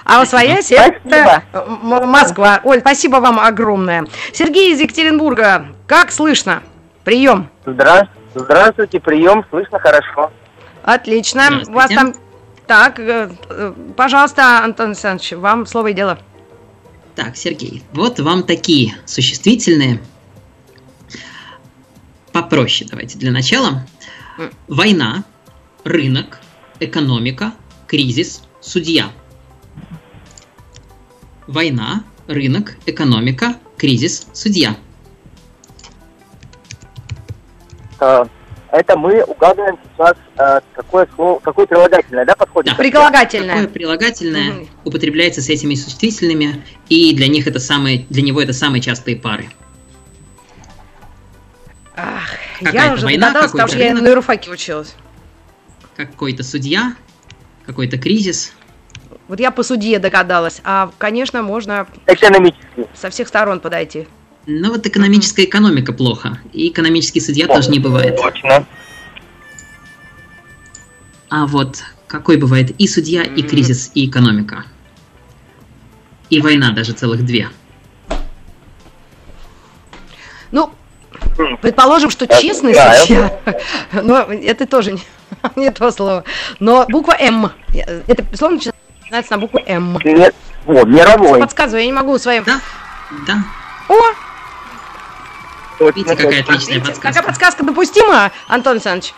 А 0.06 0.22
Освояси 0.22 0.74
это 0.74 1.44
Москва. 1.82 2.62
Оль, 2.64 2.80
спасибо 2.80 3.18
вам 3.18 3.40
огромное. 3.40 4.06
Сергей 4.32 4.72
из 4.72 4.80
Екатеринбурга, 4.80 5.68
как 5.88 6.12
слышно? 6.12 6.62
Прием. 7.04 7.50
Здравствуйте. 7.66 8.16
Здравствуйте, 8.36 9.00
прием, 9.00 9.46
слышно 9.50 9.80
хорошо. 9.80 10.32
Отлично. 10.84 11.64
У 11.68 11.72
вас 11.72 11.90
там... 11.90 12.14
Так, 12.68 13.00
э, 13.00 13.30
э, 13.50 13.74
пожалуйста, 13.96 14.64
Антон 14.64 14.88
Александрович, 14.88 15.34
вам 15.34 15.66
слово 15.68 15.88
и 15.88 15.94
дело. 15.94 16.18
Так, 17.16 17.38
Сергей, 17.38 17.84
вот 17.94 18.20
вам 18.20 18.44
такие 18.44 18.96
существительные. 19.06 20.02
попроще 22.34 22.90
давайте 22.90 23.18
для 23.18 23.32
начала. 23.32 23.86
Война, 24.68 25.24
рынок, 25.84 26.40
экономика, 26.80 27.54
кризис, 27.88 28.42
судья. 28.60 29.12
Война, 31.48 32.04
рынок, 32.28 32.78
экономика, 32.86 33.56
кризис, 33.78 34.28
судья. 34.34 34.76
А, 38.00 38.28
это 38.72 38.98
мы 38.98 39.24
угадываем 39.24 39.78
сейчас, 39.94 40.16
э, 40.38 40.60
какое 40.74 41.08
слово, 41.16 41.40
какое 41.40 41.66
прилагательное, 41.66 42.26
да, 42.26 42.36
подходит? 42.36 42.72
Да. 42.72 42.78
Прилагательное. 42.78 43.56
Какое 43.56 43.68
прилагательное 43.70 44.52
угу. 44.54 44.68
употребляется 44.86 45.42
с 45.42 45.50
этими 45.50 45.76
существительными, 45.76 46.64
и 46.90 47.16
для 47.16 47.28
них 47.28 47.48
это 47.48 47.60
самые, 47.60 48.06
для 48.10 48.22
него 48.22 48.42
это 48.42 48.54
самые 48.54 48.82
частые 48.82 49.16
пары. 49.16 49.46
Ах, 51.96 52.28
я 52.60 52.94
уже 52.94 53.06
война, 53.06 53.28
догадалась, 53.28 53.52
потому 53.52 53.68
что 53.70 53.78
я 53.78 53.94
на 53.94 54.08
юрфаке 54.08 54.52
училась. 54.52 54.96
Какой-то 55.96 56.44
судья, 56.44 56.96
какой-то 57.66 57.98
кризис. 57.98 58.54
Вот 59.28 59.40
я 59.40 59.52
по 59.52 59.64
судье 59.64 59.98
догадалась, 60.00 60.62
а, 60.64 60.92
конечно, 60.98 61.42
можно 61.42 61.88
Экономически. 62.06 62.88
со 62.94 63.10
всех 63.10 63.28
сторон 63.28 63.60
подойти. 63.60 64.08
Ну 64.46 64.70
вот 64.72 64.86
экономическая 64.86 65.46
экономика 65.46 65.92
плохо, 65.94 66.38
и 66.54 66.70
экономический 66.70 67.20
судья 67.20 67.48
тоже 67.48 67.72
не 67.72 67.80
бывает. 67.80 68.16
Точно. 68.18 68.66
А 71.30 71.48
вот 71.48 71.84
какой 72.08 72.38
бывает 72.38 72.70
и 72.80 72.88
судья, 72.88 73.24
и 73.24 73.42
кризис, 73.42 73.92
и 73.96 74.08
экономика. 74.08 74.66
И 76.30 76.40
война 76.40 76.72
даже 76.72 76.94
целых 76.94 77.26
две. 77.26 77.50
Ну, 80.52 80.72
предположим, 81.62 82.12
что 82.12 82.28
честный 82.28 82.76
судья, 82.76 83.40
но 83.92 84.20
это 84.22 84.68
тоже 84.68 84.92
не, 84.92 85.02
не 85.56 85.72
то 85.72 85.92
слово. 85.92 86.24
Но 86.60 86.86
буква 86.88 87.16
М, 87.20 87.52
это 87.74 88.24
слово 88.38 88.54
начинается 88.54 88.85
на 89.12 89.38
букву 89.38 89.60
М. 89.66 90.00
Нет, 90.04 90.36
вот, 90.66 90.88
мировой. 90.88 91.40
Подсказываю, 91.40 91.82
я 91.82 91.88
не 91.88 91.94
могу 91.94 92.18
своим... 92.18 92.44
Да, 92.44 92.60
да. 93.28 93.44
О, 93.88 94.14
Видите, 95.80 96.16
какая 96.16 96.42
отличная 96.42 96.80
подсказка. 96.80 97.02
Какая 97.02 97.24
подсказка 97.24 97.64
допустима, 97.66 98.32
Антон 98.48 98.74
Александрович? 98.74 99.14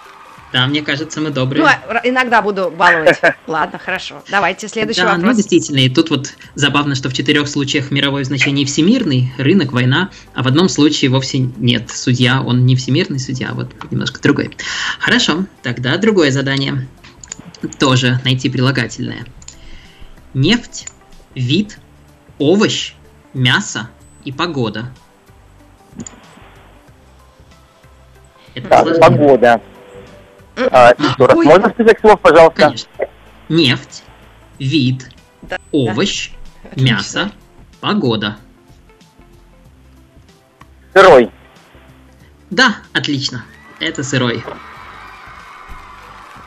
Да, 0.53 0.65
мне 0.65 0.82
кажется, 0.82 1.20
мы 1.20 1.29
добрые. 1.29 1.62
Ну, 1.62 1.70
а, 1.70 2.01
иногда 2.06 2.41
буду 2.41 2.72
баловать. 2.75 3.20
Ладно, 3.48 3.77
хорошо. 3.77 4.24
Давайте 4.32 4.70
следующий 4.70 5.01
да, 5.01 5.08
ну, 5.08 5.15
вопрос. 5.15 5.32
Ну, 5.32 5.38
действительно, 5.38 5.79
и 5.79 5.89
тут 5.89 6.10
вот 6.10 6.34
забавно, 6.56 6.96
что 6.96 7.10
в 7.10 7.13
четырех 7.13 7.50
случаях 7.50 7.91
мировое 7.91 8.24
значение 8.24 8.65
всемирный, 8.65 9.34
рынок, 9.38 9.74
война, 9.74 10.10
а 10.34 10.44
в 10.44 10.48
одном 10.48 10.70
случае 10.70 11.12
вовсе 11.12 11.39
нет. 11.39 11.91
Судья, 11.91 12.41
он 12.41 12.65
не 12.65 12.77
всемирный 12.77 13.20
судья, 13.20 13.50
а 13.51 13.56
вот 13.56 13.72
немножко 13.91 14.22
другой. 14.22 14.56
Хорошо, 15.00 15.46
тогда 15.63 15.98
другое 15.98 16.32
задание. 16.32 16.88
Тоже 17.77 18.22
найти 18.24 18.50
прилагательное. 18.50 19.25
Нефть, 20.34 20.88
вид, 21.36 21.80
овощ, 22.40 22.94
мясо 23.34 23.90
и 24.24 24.32
погода– 24.32 24.92
Это 28.58 28.70
так, 28.70 29.00
погода. 29.00 29.62
А, 30.72 30.92
еще 30.98 31.26
раз, 31.26 31.38
Ой. 31.38 31.46
можно 31.46 31.70
список 31.70 32.00
слов, 32.00 32.20
пожалуйста? 32.20 32.64
Конечно. 32.64 32.90
Нефть, 33.50 34.04
вид, 34.58 35.12
да, 35.44 35.58
овощ, 35.72 36.32
да. 36.76 36.84
мясо, 36.84 37.32
погода. 37.82 38.38
Сырой. 40.96 41.32
Да, 42.50 42.78
отлично. 42.94 43.46
Это 43.80 44.02
сырой. 44.02 44.44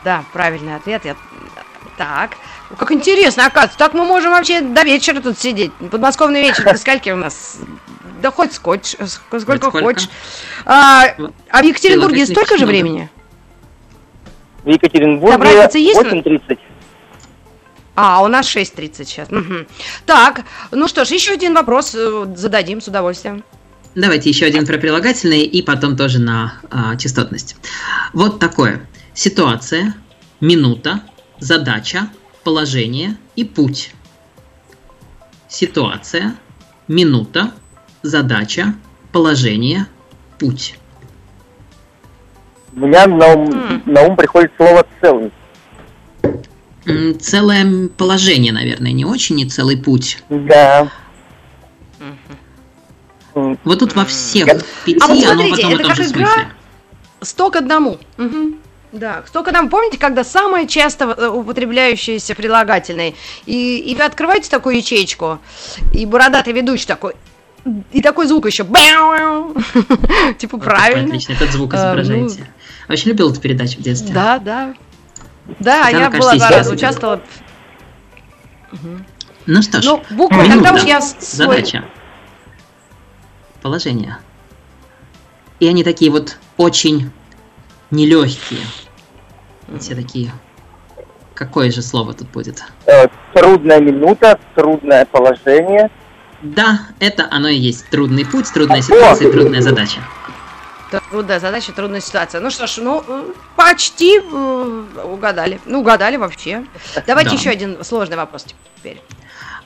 Да, 0.03 0.25
правильный 0.33 0.75
ответ. 0.75 1.05
Я... 1.05 1.15
Так. 2.01 2.31
Как 2.79 2.91
интересно, 2.91 3.45
оказывается. 3.45 3.77
Так 3.77 3.93
мы 3.93 4.05
можем 4.05 4.31
вообще 4.31 4.61
до 4.61 4.81
вечера 4.81 5.21
тут 5.21 5.37
сидеть. 5.37 5.71
Подмосковный 5.91 6.41
вечер. 6.41 6.63
До 6.63 6.75
скольки 6.75 7.11
у 7.11 7.15
нас? 7.15 7.59
Да 8.23 8.31
хоть 8.31 8.53
скотч, 8.53 8.95
сколько, 9.05 9.39
сколько 9.39 9.69
хочешь. 9.69 10.09
А, 10.65 11.03
а 11.49 11.61
в 11.61 11.63
Екатеринбурге 11.63 12.25
столько 12.25 12.57
же 12.57 12.65
времени? 12.65 13.07
В 14.63 14.69
Екатеринбурге 14.69 15.67
8.30. 15.67 16.57
А, 17.95 18.23
у 18.23 18.27
нас 18.27 18.47
6.30 18.47 19.05
сейчас. 19.05 19.29
Угу. 19.29 19.67
Так, 20.07 20.41
ну 20.71 20.87
что 20.87 21.05
ж, 21.05 21.09
еще 21.09 21.33
один 21.33 21.53
вопрос 21.53 21.93
э, 21.93 22.25
зададим 22.35 22.81
с 22.81 22.87
удовольствием. 22.87 23.43
Давайте 23.93 24.29
еще 24.29 24.47
один 24.47 24.65
про 24.65 24.79
прилагательные 24.79 25.45
и 25.45 25.61
потом 25.61 25.95
тоже 25.95 26.17
на 26.17 26.53
а, 26.71 26.95
частотность. 26.95 27.57
Вот 28.13 28.39
такое. 28.39 28.87
Ситуация, 29.13 29.93
минута, 30.39 31.03
задача, 31.41 32.07
положение 32.45 33.17
и 33.35 33.43
путь. 33.43 33.93
Ситуация, 35.49 36.35
минута, 36.87 37.51
задача, 38.03 38.75
положение, 39.11 39.87
путь. 40.39 40.75
У 42.73 42.79
меня 42.79 43.05
на 43.07 43.33
ум, 43.33 43.49
mm. 43.49 43.81
на 43.85 44.03
ум 44.03 44.15
приходит 44.15 44.53
слово 44.55 44.87
целый. 45.01 45.31
Целое 47.19 47.89
положение, 47.89 48.53
наверное, 48.53 48.91
не 48.93 49.03
очень, 49.03 49.35
не 49.35 49.45
целый 49.45 49.77
путь. 49.77 50.23
Да. 50.29 50.89
Вот 53.33 53.79
тут 53.79 53.95
во 53.95 54.05
всех 54.05 54.47
пяти 54.85 54.99
а 55.01 55.07
вот 55.07 55.19
смотрите, 55.19 55.31
оно 55.31 55.49
потом 55.49 55.71
это 55.71 55.83
в 55.83 55.87
том 55.87 55.95
же 55.95 56.03
смысле. 56.03 56.47
Сто 57.21 57.49
к 57.51 57.55
одному. 57.55 57.99
Угу. 58.17 58.55
Да, 58.91 59.21
к 59.21 59.47
одному. 59.47 59.69
Помните, 59.69 59.97
когда 59.97 60.23
самое 60.23 60.67
часто 60.67 61.05
э, 61.05 61.27
употребляющееся 61.27 62.35
прилагательное? 62.35 63.13
И, 63.45 63.77
и 63.77 63.95
вы 63.95 64.03
открываете 64.03 64.49
такую 64.49 64.77
ячейку, 64.77 65.39
и 65.93 66.05
бородатый 66.05 66.51
ведущий 66.51 66.87
такой, 66.87 67.13
и 67.93 68.01
такой 68.01 68.27
звук 68.27 68.47
еще. 68.47 68.65
Типа 70.37 70.57
правильно. 70.57 71.05
Отлично, 71.05 71.33
этот 71.33 71.51
звук 71.51 71.73
изображаете. 71.73 72.45
Вообще 72.87 73.09
любил 73.09 73.31
эту 73.31 73.39
передачу 73.39 73.79
в 73.79 73.81
детстве. 73.81 74.13
Да, 74.13 74.39
да. 74.39 74.73
Да, 75.59 75.89
я 75.89 76.09
была 76.09 76.35
два 76.35 76.49
раза 76.49 76.73
участвовала. 76.73 77.21
Ну 79.47 79.61
что 79.61 79.81
ж, 79.81 79.85
ну, 79.85 80.03
буквы, 80.11 80.47
тогда 80.47 80.73
уж 80.73 80.83
я 80.83 81.01
задача. 81.01 81.85
Положение. 83.61 84.17
И 85.59 85.67
они 85.67 85.83
такие 85.83 86.11
вот 86.11 86.37
очень 86.57 87.11
нелегкие. 87.91 88.61
Все 89.79 89.95
такие. 89.95 90.31
Какое 91.33 91.71
же 91.71 91.81
слово 91.81 92.13
тут 92.13 92.29
будет? 92.29 92.63
Э, 92.85 93.07
трудная 93.33 93.79
минута, 93.79 94.39
трудное 94.55 95.05
положение. 95.05 95.89
Да, 96.41 96.81
это 96.99 97.27
оно 97.31 97.47
и 97.47 97.55
есть. 97.55 97.89
Трудный 97.89 98.25
путь, 98.25 98.51
трудная 98.53 98.81
ситуация, 98.81 99.31
трудная 99.31 99.61
задача. 99.61 100.01
Трудная 101.09 101.39
задача, 101.39 101.71
трудная 101.71 102.01
ситуация. 102.01 102.41
Ну 102.41 102.49
что 102.49 102.67
ж, 102.67 102.77
ну, 102.77 103.03
почти 103.55 104.19
э, 104.19 104.85
угадали. 105.05 105.59
Ну, 105.65 105.79
угадали 105.79 106.17
вообще. 106.17 106.65
Давайте 107.07 107.31
да. 107.31 107.37
еще 107.37 107.49
один 107.49 107.83
сложный 107.83 108.17
вопрос 108.17 108.45
теперь. 108.75 109.01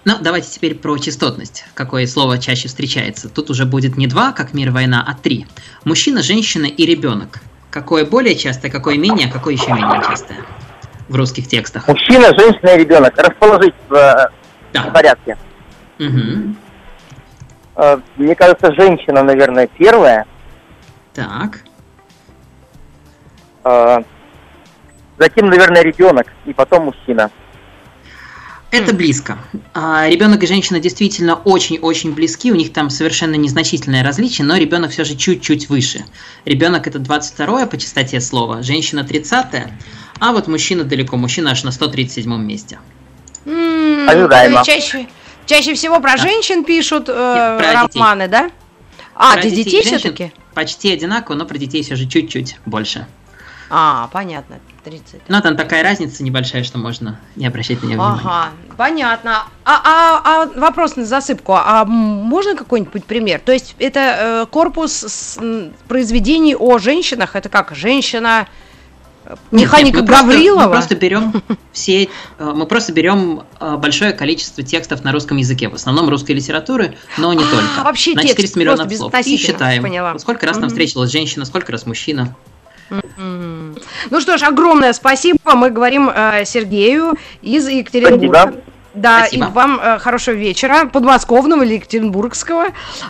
Ну, 0.05 0.17
давайте 0.21 0.49
теперь 0.51 0.75
про 0.75 0.99
частотность. 0.99 1.65
Какое 1.73 2.05
слово 2.05 2.37
чаще 2.37 2.67
встречается? 2.67 3.27
Тут 3.27 3.49
уже 3.49 3.65
будет 3.65 3.97
не 3.97 4.05
два, 4.05 4.33
как 4.33 4.53
мир, 4.53 4.69
война, 4.69 5.03
а 5.05 5.15
три. 5.15 5.47
Мужчина, 5.83 6.21
женщина 6.21 6.65
и 6.67 6.85
ребенок. 6.85 7.39
Какое 7.75 8.05
более 8.05 8.35
частое, 8.35 8.71
какое 8.71 8.97
менее, 8.97 9.27
а 9.27 9.31
какое 9.33 9.53
еще 9.55 9.73
менее 9.73 10.01
частое 10.01 10.37
в 11.09 11.15
русских 11.17 11.45
текстах? 11.49 11.89
Мужчина, 11.89 12.27
женщина 12.33 12.69
и 12.69 12.77
ребенок. 12.79 13.13
Расположить 13.17 13.73
в, 13.89 13.93
э, 13.93 14.29
да. 14.71 14.83
в 14.83 14.93
порядке. 14.93 15.37
Угу. 15.99 16.55
Мне 18.15 18.33
кажется, 18.35 18.73
женщина, 18.75 19.23
наверное, 19.23 19.67
первая. 19.67 20.25
Так. 21.13 21.65
А, 23.65 24.01
затем, 25.17 25.49
наверное, 25.49 25.81
ребенок, 25.81 26.27
и 26.45 26.53
потом 26.53 26.85
мужчина. 26.85 27.29
Это 28.83 28.93
близко. 28.93 29.37
А, 29.73 30.07
ребенок 30.07 30.43
и 30.43 30.47
женщина 30.47 30.79
действительно 30.79 31.35
очень-очень 31.35 32.13
близки, 32.13 32.51
у 32.51 32.55
них 32.55 32.73
там 32.73 32.89
совершенно 32.89 33.35
незначительное 33.35 34.03
различие, 34.03 34.45
но 34.45 34.57
ребенок 34.57 34.91
все 34.91 35.03
же 35.03 35.15
чуть-чуть 35.15 35.69
выше. 35.69 36.05
Ребенок 36.45 36.87
это 36.87 36.99
22 36.99 37.65
по 37.67 37.77
частоте 37.77 38.19
слова, 38.21 38.63
женщина 38.63 39.03
30 39.03 39.45
а 40.19 40.31
вот 40.31 40.47
мужчина 40.47 40.83
далеко, 40.83 41.17
мужчина 41.17 41.51
аж 41.51 41.63
на 41.63 41.71
137 41.71 42.35
месте. 42.37 42.79
м 43.45 44.07
Ожидаемо. 44.07 44.63
Чаще, 44.63 45.07
чаще 45.45 45.73
всего 45.73 45.99
про 45.99 46.17
женщин 46.17 46.63
пишут 46.63 47.09
э, 47.09 47.57
Нет, 47.57 47.57
про 47.57 47.73
романы, 47.73 48.27
детей. 48.27 48.31
да? 48.31 48.51
А, 49.15 49.33
про 49.33 49.41
для 49.41 49.49
детей, 49.51 49.63
детей 49.81 49.83
все-таки? 49.83 50.33
Почти 50.53 50.91
одинаково, 50.91 51.35
но 51.35 51.45
про 51.45 51.57
детей 51.57 51.83
все 51.83 51.95
же 51.95 52.07
чуть-чуть 52.07 52.57
больше. 52.65 53.07
А, 53.69 54.09
понятно. 54.13 54.59
30. 54.85 55.21
Ну, 55.27 55.41
там 55.41 55.57
такая 55.57 55.83
разница 55.83 56.23
небольшая, 56.23 56.63
что 56.63 56.77
можно 56.77 57.19
не 57.35 57.45
обращать 57.45 57.81
на 57.81 57.87
нее 57.87 57.97
внимания. 57.97 58.21
Ага, 58.23 58.49
понятно. 58.77 59.43
А, 59.65 59.81
а, 59.83 60.21
а 60.23 60.59
вопрос 60.59 60.95
на 60.95 61.05
засыпку. 61.05 61.53
А 61.53 61.83
можно 61.85 62.55
какой-нибудь 62.55 63.03
пример? 63.05 63.41
То 63.43 63.51
есть 63.51 63.75
это 63.79 63.99
э, 63.99 64.45
корпус 64.49 64.91
с, 64.93 65.39
произведений 65.87 66.55
о 66.55 66.77
женщинах, 66.77 67.35
это 67.35 67.49
как 67.49 67.75
женщина, 67.75 68.47
Механика 69.51 70.01
нет, 70.01 70.09
нет, 70.09 70.21
мы 70.21 70.27
Гаврилова? 70.27 70.67
Просто, 70.67 70.67
мы 70.67 70.71
просто 70.71 70.95
берем 70.95 71.43
все, 71.71 72.03
э, 72.03 72.07
мы 72.37 72.65
просто 72.67 72.93
берем 72.93 73.43
э, 73.59 73.77
большое 73.77 74.13
количество 74.13 74.63
текстов 74.63 75.03
на 75.03 75.11
русском 75.11 75.37
языке, 75.37 75.67
в 75.67 75.73
основном 75.73 76.09
русской 76.09 76.33
литературы, 76.33 76.95
но 77.17 77.33
не 77.33 77.43
а, 77.43 77.47
только. 77.47 77.83
Вообще 77.83 78.13
на 78.13 78.21
текст 78.21 78.37
400 78.37 78.59
миллионов 78.59 78.93
слов. 78.93 79.13
И 79.25 79.37
считаем, 79.37 79.81
поняла. 79.81 80.17
сколько 80.19 80.45
раз 80.45 80.57
нам 80.57 80.69
встретилась 80.69 81.11
женщина, 81.11 81.45
сколько 81.45 81.71
раз 81.71 81.85
мужчина. 81.87 82.35
Ну 83.17 84.21
что 84.21 84.37
ж, 84.37 84.43
огромное 84.43 84.93
спасибо. 84.93 85.55
Мы 85.55 85.69
говорим 85.69 86.09
э, 86.13 86.45
Сергею 86.45 87.13
из 87.41 87.67
Екатеринбурга. 87.67 88.41
Спасибо. 88.41 88.63
Да, 88.95 89.19
Спасибо. 89.19 89.45
и 89.45 89.49
вам 89.49 89.79
э, 89.81 89.99
хорошего 89.99 90.35
вечера, 90.35 90.85
подмосковного 90.85 91.63
или 91.63 91.73
екатеринбургского. 91.73 92.67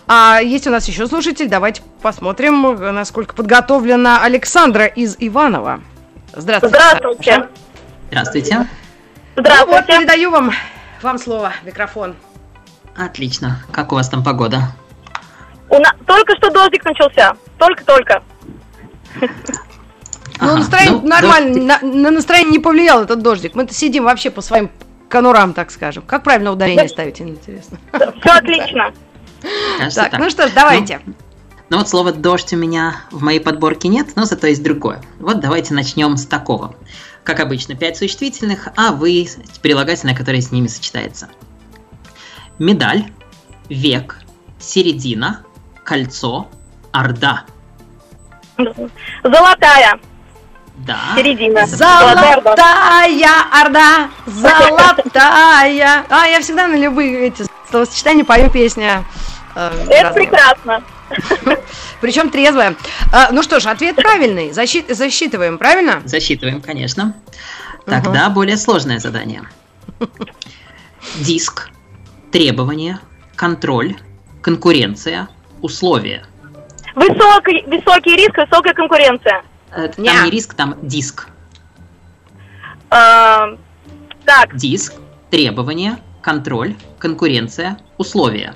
А 0.07 0.39
есть 0.41 0.65
у 0.65 0.71
нас 0.71 0.87
еще 0.87 1.05
слушатель, 1.05 1.47
давайте 1.47 1.83
посмотрим, 2.01 2.75
насколько 2.95 3.35
подготовлена 3.35 4.23
Александра 4.23 4.85
из 4.87 5.15
Иванова. 5.19 5.81
Здравствуйте. 6.33 6.75
Здравствуйте. 6.75 7.49
Здравствуйте. 8.09 8.67
Здравствуйте. 9.35 9.65
Ну 9.67 9.75
вот, 9.75 9.85
передаю 9.85 10.31
вам, 10.31 10.51
вам 11.03 11.19
слово, 11.19 11.53
микрофон. 11.63 12.15
Отлично. 12.95 13.59
Как 13.71 13.91
у 13.91 13.95
вас 13.95 14.09
там 14.09 14.23
погода? 14.23 14.61
У 15.69 15.77
нас 15.77 15.93
только 16.07 16.35
что 16.37 16.49
дождик 16.49 16.83
начался. 16.83 17.35
Только-только. 17.57 18.23
Ну, 20.41 20.57
настроение 20.57 20.99
ну, 21.01 21.07
нормально, 21.07 21.61
на, 21.61 21.79
на 21.81 22.11
настроение 22.11 22.51
не 22.51 22.59
повлиял 22.59 23.01
этот 23.03 23.21
дождик. 23.21 23.55
Мы-то 23.55 23.73
сидим 23.73 24.03
вообще 24.03 24.29
по 24.29 24.41
своим 24.41 24.69
конурам, 25.09 25.53
так 25.53 25.71
скажем. 25.71 26.03
Как 26.05 26.23
правильно 26.23 26.51
ударение 26.51 26.89
ставить, 26.89 27.21
интересно? 27.21 27.79
Все 27.93 28.31
отлично. 28.31 28.93
Так, 29.93 30.17
ну 30.17 30.29
что 30.29 30.47
ж, 30.47 30.51
давайте. 30.53 31.01
Ну, 31.05 31.13
ну 31.69 31.77
вот 31.77 31.89
слово 31.89 32.11
«дождь» 32.11 32.53
у 32.53 32.57
меня 32.57 32.97
в 33.11 33.23
моей 33.23 33.39
подборке 33.39 33.87
нет, 33.87 34.09
но 34.15 34.25
зато 34.25 34.47
есть 34.47 34.63
другое. 34.63 35.01
Вот 35.19 35.39
давайте 35.39 35.73
начнем 35.73 36.17
с 36.17 36.25
такого. 36.25 36.75
Как 37.23 37.39
обычно, 37.39 37.75
пять 37.75 37.97
существительных, 37.97 38.69
а 38.75 38.91
вы 38.91 39.27
прилагательное, 39.61 40.15
которое 40.15 40.41
с 40.41 40.51
ними 40.51 40.67
сочетается. 40.67 41.29
Медаль, 42.59 43.05
век, 43.69 44.19
середина, 44.59 45.43
кольцо, 45.83 46.47
орда. 46.91 47.45
Золотая. 49.23 49.99
Да. 50.77 50.97
Середина. 51.15 51.65
Золотая 51.65 53.41
орда, 53.51 54.09
золотая. 54.25 56.05
А, 56.09 56.25
я 56.25 56.39
всегда 56.41 56.67
на 56.67 56.75
любые 56.75 57.27
эти 57.27 57.45
словосочетания 57.69 58.23
пою 58.23 58.49
песня. 58.49 59.05
Э, 59.55 59.71
Это 59.89 60.13
прекрасно. 60.13 60.83
Причем 62.01 62.29
трезвая. 62.29 62.75
А, 63.11 63.31
ну 63.31 63.41
что 63.41 63.59
ж, 63.59 63.67
ответ 63.67 63.95
правильный. 63.95 64.51
Защит, 64.51 64.85
засчитываем, 64.89 65.57
правильно? 65.57 66.01
Засчитываем, 66.05 66.61
конечно. 66.61 67.15
Тогда 67.85 68.27
угу. 68.27 68.35
более 68.35 68.57
сложное 68.57 68.99
задание. 68.99 69.43
Диск, 71.19 71.69
требования, 72.31 72.99
контроль, 73.35 73.95
конкуренция, 74.41 75.29
условия. 75.61 76.25
Высокий, 76.95 77.63
высокий 77.67 78.15
риск, 78.15 78.37
высокая 78.37 78.73
конкуренция. 78.73 79.43
Э, 79.71 79.89
там 79.89 80.03
не, 80.03 80.09
не 80.09 80.29
риск, 80.29 80.53
там 80.53 80.75
диск. 80.81 81.27
А, 82.89 83.49
так. 84.25 84.55
Диск, 84.55 84.93
требования, 85.29 85.99
контроль, 86.21 86.75
конкуренция, 86.97 87.77
условия. 87.97 88.53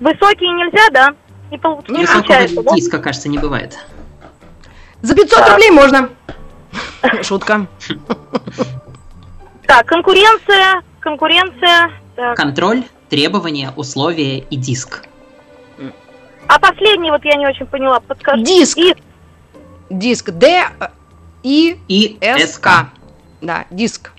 Высокие 0.00 0.50
нельзя, 0.54 0.88
да? 0.92 1.08
Не, 1.50 1.58
пол... 1.58 1.84
не 1.88 2.06
получается, 2.06 2.62
да? 2.62 2.74
диска, 2.74 2.98
кажется, 2.98 3.28
не 3.28 3.38
бывает. 3.38 3.78
За 5.02 5.14
500 5.14 5.38
да. 5.38 5.52
рублей 5.52 5.70
можно. 5.70 6.08
Шутка. 7.22 7.66
Так, 9.66 9.86
конкуренция, 9.86 10.82
конкуренция. 11.00 11.90
Так. 12.16 12.36
Контроль, 12.36 12.84
требования, 13.10 13.72
условия 13.76 14.38
и 14.38 14.56
диск. 14.56 15.04
А 16.52 16.58
последний 16.58 17.12
вот 17.12 17.24
я 17.24 17.36
не 17.36 17.46
очень 17.46 17.64
поняла, 17.64 18.00
подскажи. 18.00 18.42
Диск. 18.42 18.76
Диск, 18.76 18.98
диск. 19.88 20.30
Д 20.30 20.66
И 21.44 21.78
И 21.86 22.18
С 22.20 22.58
К. 22.58 22.90
Да, 23.40 23.66
диск. 23.70 24.10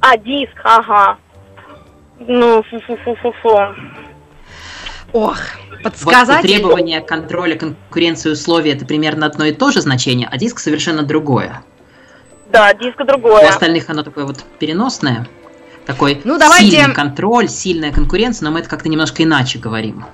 А, 0.00 0.16
диск, 0.16 0.54
ага. 0.64 1.18
Ну, 2.20 2.62
фу-фу-фу-фу-фу. 2.62 3.58
Ох, 5.12 5.38
подсказать. 5.84 6.42
Вот 6.42 6.50
требования 6.50 7.02
контроля, 7.02 7.56
конкуренции, 7.56 8.30
условия 8.30 8.72
это 8.72 8.86
примерно 8.86 9.26
одно 9.26 9.44
и 9.44 9.52
то 9.52 9.70
же 9.70 9.82
значение, 9.82 10.28
а 10.32 10.38
диск 10.38 10.58
совершенно 10.58 11.02
другое. 11.02 11.62
Да, 12.50 12.72
диск 12.72 12.96
другое. 13.04 13.44
У 13.44 13.48
остальных 13.48 13.90
оно 13.90 14.02
такое 14.02 14.24
вот 14.24 14.42
переносное. 14.58 15.28
Такой 15.84 16.18
ну, 16.24 16.38
давайте... 16.38 16.70
сильный 16.70 16.94
контроль, 16.94 17.48
сильная 17.48 17.92
конкуренция, 17.92 18.46
но 18.46 18.52
мы 18.52 18.60
это 18.60 18.70
как-то 18.70 18.88
немножко 18.88 19.22
иначе 19.22 19.58
говорим. 19.58 20.06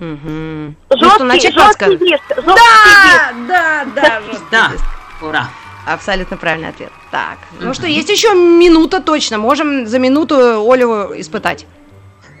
Угу. 0.00 0.74
Жесткий, 0.90 1.22
ну, 1.24 1.40
жесткий 1.40 1.96
диск. 1.96 2.22
Жесткий 2.28 2.44
да, 2.44 3.32
диск. 3.32 3.48
да, 3.48 3.86
да, 3.94 4.20
да. 4.50 4.72
Ура. 5.22 5.48
Абсолютно 5.86 6.36
правильный 6.36 6.68
ответ. 6.68 6.90
Так, 7.10 7.38
ну 7.60 7.72
что, 7.72 7.86
есть 7.86 8.08
еще 8.08 8.34
минута 8.34 9.00
точно. 9.00 9.38
Можем 9.38 9.86
за 9.86 9.98
минуту 9.98 10.68
Олю 10.70 11.18
испытать. 11.20 11.64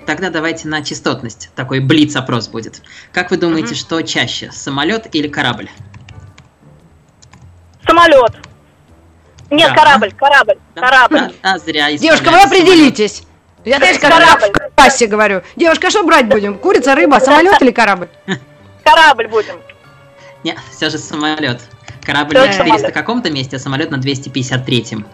Тогда 0.04 0.30
давайте 0.30 0.68
на 0.68 0.82
частотность. 0.82 1.50
Такой 1.54 1.80
блиц-опрос 1.80 2.48
будет. 2.48 2.82
Как 3.12 3.30
вы 3.30 3.36
думаете, 3.36 3.68
угу. 3.68 3.74
что 3.76 4.02
чаще, 4.02 4.50
самолет 4.52 5.14
или 5.14 5.28
корабль? 5.28 5.70
Самолет. 7.86 8.36
Нет, 9.50 9.70
да. 9.70 9.74
корабль, 9.74 10.12
корабль, 10.12 10.58
да. 10.74 10.80
корабль. 10.80 11.34
А, 11.42 11.54
а 11.54 11.58
зря. 11.58 11.96
Девушка, 11.96 12.30
вы 12.30 12.40
определитесь. 12.40 13.22
Я, 13.66 13.78
знаешь, 13.78 13.98
как 13.98 14.12
корабль. 14.12 14.52
в 14.70 14.76
кассе 14.76 15.08
говорю. 15.08 15.42
Девушка, 15.56 15.90
что 15.90 16.04
брать 16.04 16.28
будем? 16.28 16.56
Курица, 16.56 16.94
рыба, 16.94 17.16
самолет 17.18 17.60
или 17.60 17.72
корабль? 17.72 18.08
Корабль 18.84 19.26
будем. 19.26 19.60
Нет, 20.44 20.56
все 20.70 20.88
же 20.88 20.98
самолет. 20.98 21.60
Корабль 22.04 22.36
на 22.36 22.52
400 22.52 22.92
каком-то 22.92 23.28
месте, 23.32 23.56
а 23.56 23.58
самолет 23.58 23.90
на 23.90 23.96
253-м. 23.96 25.04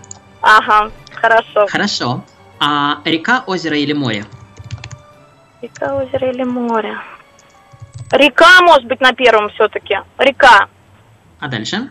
Ага, 0.42 0.90
хорошо. 1.14 1.66
Хорошо. 1.66 2.24
А 2.60 2.98
река, 3.06 3.42
озеро 3.46 3.78
или 3.78 3.94
море? 3.94 4.26
Река, 5.62 5.94
озеро 5.94 6.30
или 6.30 6.44
море? 6.44 6.98
Река, 8.10 8.60
может 8.60 8.84
быть, 8.84 9.00
на 9.00 9.14
первом 9.14 9.48
все-таки. 9.48 9.96
Река. 10.18 10.68
А 11.40 11.48
дальше? 11.48 11.88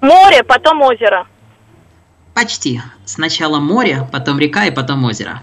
Море, 0.00 0.44
потом 0.44 0.82
озеро. 0.82 1.26
Почти. 2.36 2.82
Сначала 3.06 3.60
море, 3.60 4.06
потом 4.12 4.38
река 4.38 4.66
и 4.66 4.70
потом 4.70 5.04
озеро. 5.04 5.40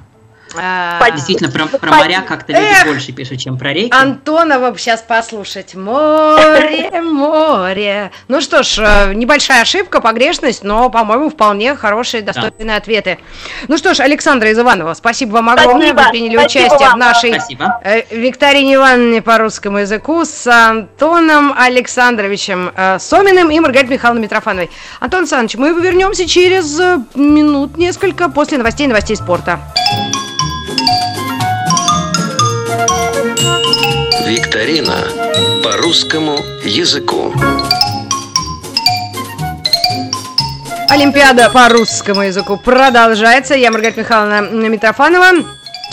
А, 0.58 1.12
Действительно, 1.12 1.52
про, 1.52 1.66
про 1.66 1.92
моря 1.92 2.24
как-то 2.28 2.54
люди 2.54 2.86
больше 2.86 3.12
пишут, 3.12 3.40
чем 3.40 3.58
про 3.58 3.74
реки. 3.74 3.94
Антонова 3.94 4.76
сейчас 4.78 5.02
послушать. 5.02 5.76
Море, 5.76 7.02
море. 7.02 8.12
Ну 8.28 8.42
что 8.42 8.64
ж, 8.64 8.80
э, 8.80 9.14
небольшая 9.14 9.62
ошибка, 9.62 10.02
погрешность, 10.02 10.64
но, 10.64 10.90
по-моему, 10.90 11.30
вполне 11.30 11.76
хорошие, 11.76 12.24
достойные 12.24 12.66
да. 12.66 12.76
ответы. 12.76 13.20
Ну 13.68 13.78
что 13.78 13.94
ж, 13.94 14.00
Александра 14.00 14.50
из 14.50 14.60
Иванова, 14.60 14.94
спасибо 14.94 15.34
вам 15.34 15.50
огромное. 15.50 15.94
Спасибо. 15.94 16.02
Вы 16.02 16.10
приняли 16.12 16.38
спасибо 16.38 16.66
участие 16.66 16.88
вам. 16.88 16.96
в 16.96 17.00
нашей 17.00 17.34
спасибо. 17.34 17.82
Э, 17.84 18.02
викторине 18.12 18.76
Ивановне 18.76 19.22
по 19.22 19.38
русскому 19.38 19.80
языку 19.80 20.26
с 20.26 20.48
Антоном 20.48 21.54
Александровичем 21.58 22.72
э, 22.76 23.00
Соминым 23.00 23.52
и 23.52 23.60
Маргаритой 23.60 23.96
Михайловной 23.96 24.24
Митрофановой. 24.24 24.70
Антон 25.00 25.22
Александрович, 25.22 25.56
мы 25.56 25.70
вернемся 25.82 26.28
через 26.28 26.80
минут 27.16 27.78
несколько 27.78 28.30
после 28.30 28.58
новостей 28.58 28.88
новостей 28.88 29.16
спорта. 29.16 29.60
Викторина 34.34 34.98
по 35.64 35.78
русскому 35.78 36.40
языку. 36.64 37.32
Олимпиада 40.90 41.52
по 41.52 41.70
русскому 41.70 42.24
языку 42.24 42.58
продолжается. 42.58 43.54
Я 43.54 43.70
Маргарита 43.70 44.00
Михайловна 44.00 44.42
Митрофанова 44.70 45.46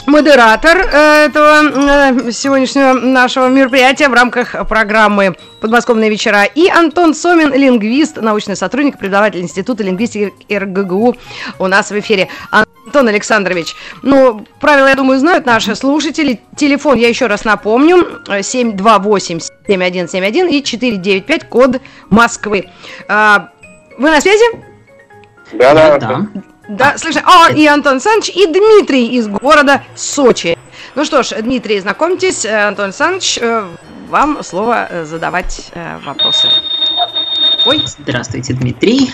модератор 0.07 0.79
э, 0.79 1.27
этого 1.27 2.29
э, 2.29 2.33
сегодняшнего 2.33 2.95
нашего 2.95 3.49
мероприятия 3.49 4.09
в 4.09 4.15
рамках 4.15 4.57
программы 4.67 5.37
«Подмосковные 5.61 6.09
вечера». 6.09 6.45
И 6.45 6.67
Антон 6.71 7.15
Сомин, 7.15 7.53
лингвист, 7.53 8.17
научный 8.17 8.57
сотрудник, 8.57 8.97
преподаватель 8.97 9.41
Института 9.41 9.83
лингвистики 9.83 10.33
РГГУ 10.51 11.15
у 11.59 11.67
нас 11.67 11.91
в 11.91 11.99
эфире. 11.99 12.31
Антон 12.91 13.07
Александрович, 13.07 13.77
ну, 14.03 14.45
правила, 14.61 14.89
я 14.89 14.97
думаю, 14.97 15.21
знают 15.21 15.47
наши 15.47 15.77
слушатели. 15.77 16.41
Телефон, 16.57 16.99
я 16.99 17.09
еще 17.09 17.29
раз 17.29 17.45
напомню, 17.45 18.21
728-7171 18.27 20.51
и 20.51 20.65
495, 20.65 21.49
код 21.49 21.81
Москвы. 22.09 22.69
А, 23.07 23.51
Вы 23.97 24.11
на 24.11 24.21
связи? 24.21 24.43
Да, 25.53 25.73
да, 25.73 25.99
да. 25.99 26.27
Да, 26.69 26.99
слушай, 26.99 27.23
а, 27.25 27.53
и 27.53 27.65
Антон 27.65 28.01
Саныч, 28.01 28.29
и 28.31 28.47
Дмитрий 28.47 29.07
из 29.07 29.29
города 29.29 29.83
Сочи. 29.95 30.59
Ну 30.97 31.05
что 31.05 31.23
ж, 31.23 31.41
Дмитрий, 31.43 31.79
знакомьтесь, 31.79 32.45
э, 32.45 32.67
Антон 32.67 32.93
Саныч, 32.93 33.39
э, 33.41 33.69
вам 34.09 34.43
слово 34.43 34.89
э, 34.91 35.05
задавать 35.05 35.71
вопросы. 36.05 36.49
Ой. 37.67 37.85
Здравствуйте, 37.87 38.55
Дмитрий. 38.55 39.13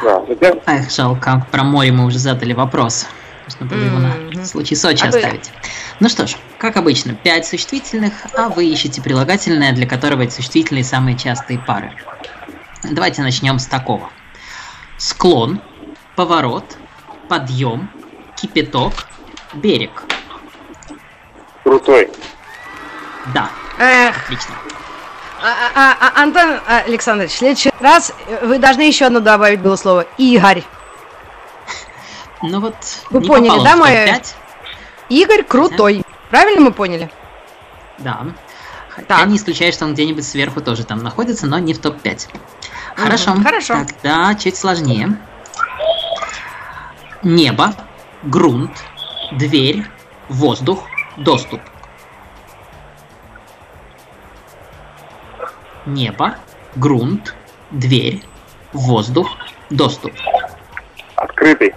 Здравствуйте. 0.00 0.62
Эх, 0.66 0.90
жалко, 0.90 1.46
про 1.50 1.62
море 1.62 1.92
мы 1.92 2.06
уже 2.06 2.18
задали 2.18 2.54
вопрос. 2.54 3.06
Нужно 3.44 3.66
было 3.66 3.84
его 3.84 3.98
на 3.98 4.46
случай 4.46 4.74
Сочи 4.74 5.04
а 5.04 5.08
оставить. 5.08 5.48
Вы... 5.48 5.68
Ну 6.00 6.08
что 6.08 6.26
ж, 6.26 6.36
как 6.58 6.76
обычно, 6.76 7.14
пять 7.14 7.46
существительных, 7.46 8.14
а 8.34 8.48
вы 8.48 8.66
ищете 8.66 9.02
прилагательное, 9.02 9.72
для 9.72 9.86
которого 9.86 10.22
эти 10.22 10.32
существительные 10.32 10.84
самые 10.84 11.18
частые 11.18 11.58
пары. 11.58 11.92
Давайте 12.82 13.20
начнем 13.22 13.58
с 13.58 13.66
такого. 13.66 14.08
Склон, 14.96 15.60
поворот, 16.16 16.76
подъем, 17.28 17.90
кипяток, 18.36 18.94
берег. 19.52 20.04
Крутой. 21.62 22.10
Да. 23.34 23.50
Эх. 23.78 24.16
Отлично. 24.24 24.54
А, 25.42 25.70
а, 25.74 25.96
а, 26.00 26.22
Антон 26.22 26.60
Александрович, 26.66 27.32
в 27.32 27.38
следующий 27.38 27.72
раз 27.80 28.12
вы 28.42 28.58
должны 28.58 28.82
еще 28.82 29.06
одно 29.06 29.20
добавить 29.20 29.60
было 29.60 29.76
слово. 29.76 30.06
Игорь. 30.18 30.64
Ну 32.42 32.60
вот. 32.60 32.74
Вы 33.10 33.22
поняли, 33.22 33.62
да, 33.64 33.76
мое? 33.76 34.20
Игорь 35.08 35.42
крутой. 35.42 36.04
Правильно 36.30 36.60
мы 36.60 36.72
поняли? 36.72 37.10
Да. 37.98 38.26
Хотя 38.90 39.18
так. 39.18 39.26
не 39.28 39.36
исключаю, 39.36 39.72
что 39.72 39.84
он 39.84 39.94
где-нибудь 39.94 40.26
сверху 40.26 40.60
тоже 40.60 40.84
там 40.84 41.02
находится, 41.02 41.46
но 41.46 41.58
не 41.58 41.74
в 41.74 41.78
топ-5. 41.78 42.28
Хорошо. 42.96 43.32
Угу, 43.32 43.42
хорошо. 43.42 43.74
Тогда 43.86 44.34
чуть 44.34 44.56
сложнее. 44.56 45.18
Небо, 47.22 47.74
грунт, 48.22 48.72
дверь, 49.32 49.86
воздух, 50.28 50.84
доступ. 51.16 51.60
Небо, 55.86 56.36
грунт, 56.76 57.34
дверь, 57.70 58.22
воздух, 58.72 59.36
доступ. 59.70 60.12
Открытый. 61.16 61.74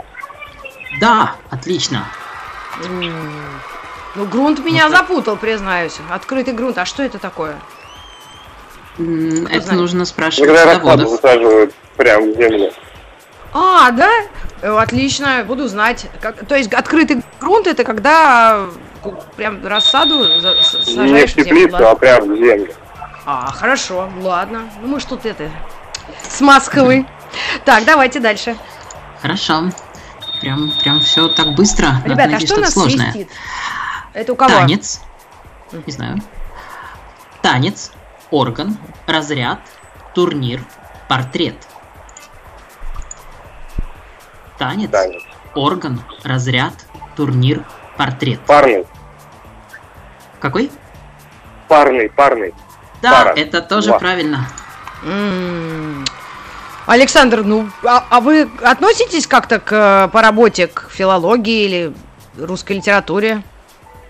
Да, 0.99 1.35
отлично. 1.49 2.05
Ну, 4.15 4.25
грунт 4.25 4.59
меня 4.59 4.87
ну, 4.87 4.95
запутал, 4.95 5.37
признаюсь. 5.37 5.97
Открытый 6.09 6.53
грунт. 6.53 6.77
А 6.77 6.85
что 6.85 7.03
это 7.03 7.17
такое? 7.17 7.55
Это 8.97 9.73
нужно 9.73 10.05
спрашивать 10.05 10.49
Когда 10.49 10.65
рассаду 10.65 11.09
высаживают 11.09 11.73
прямо 11.97 12.27
в 12.27 12.35
землю. 12.35 12.71
А, 13.53 13.91
да? 13.91 14.09
Э, 14.61 14.77
отлично, 14.77 15.43
буду 15.47 15.67
знать. 15.67 16.07
Как, 16.21 16.45
то 16.45 16.55
есть 16.55 16.71
открытый 16.73 17.23
грунт 17.39 17.67
это 17.67 17.83
когда 17.83 18.67
э, 19.03 19.09
прям 19.35 19.65
рассаду 19.65 20.25
сажаешь 20.61 21.35
Не 21.35 21.43
в 21.43 21.45
теплицу, 21.45 21.87
а 21.87 21.95
прям 21.95 22.33
в 22.33 22.37
землю. 22.37 22.73
А, 23.25 23.51
хорошо, 23.51 24.09
ладно. 24.21 24.69
Ну 24.81 24.87
мы 24.87 24.99
ж 24.99 25.05
тут 25.05 25.25
это 25.25 25.49
с 26.29 26.41
Москвы. 26.41 27.05
Так, 27.65 27.85
давайте 27.85 28.19
дальше. 28.19 28.57
Хорошо. 29.21 29.69
Прям, 30.41 30.71
прям 30.81 30.99
все 30.99 31.29
так 31.29 31.55
быстро. 31.55 32.01
Ребята, 32.03 32.35
а 32.35 32.39
что 32.39 32.55
у 32.55 32.59
нас 32.59 32.73
сложное. 32.73 33.11
свистит? 33.11 33.31
Это 34.13 34.33
у 34.33 34.35
кого? 34.35 34.49
Танец. 34.49 35.01
Не 35.71 35.91
знаю. 35.91 36.17
Танец, 37.41 37.91
орган, 38.29 38.77
разряд, 39.07 39.59
турнир, 40.13 40.63
портрет. 41.07 41.55
Танец, 44.57 44.91
Танец. 44.91 45.23
орган, 45.55 46.01
разряд, 46.23 46.73
турнир, 47.15 47.63
портрет. 47.97 48.39
Парный. 48.41 48.85
Какой? 50.39 50.69
Парный, 51.67 52.09
парный. 52.09 52.53
Да, 53.03 53.11
Пара. 53.11 53.33
это 53.35 53.61
тоже 53.61 53.89
Два. 53.89 53.99
правильно. 53.99 54.47
М-м-м. 55.03 56.05
Александр, 56.85 57.43
ну, 57.43 57.69
а, 57.83 58.05
а 58.09 58.21
вы 58.21 58.49
относитесь 58.61 59.27
как-то 59.27 59.59
к 59.59 59.71
э, 59.73 60.07
по 60.07 60.21
работе 60.21 60.67
к 60.67 60.87
филологии 60.89 61.65
или 61.65 61.93
русской 62.37 62.77
литературе? 62.77 63.43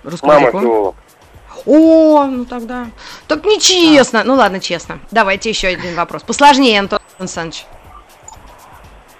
Русскому 0.04 0.34
Мама 0.34 0.52
филолог. 0.52 0.96
О, 1.66 2.26
ну 2.26 2.46
тогда. 2.46 2.88
Так 3.28 3.44
нечестно. 3.46 4.22
А. 4.22 4.24
Ну 4.26 4.36
ладно, 4.36 4.60
честно. 4.60 5.00
Давайте 5.10 5.50
еще 5.50 5.70
один 5.70 5.96
вопрос. 5.96 6.22
Посложнее, 6.22 6.80
Антон 6.80 7.00
Александрович. 7.18 7.66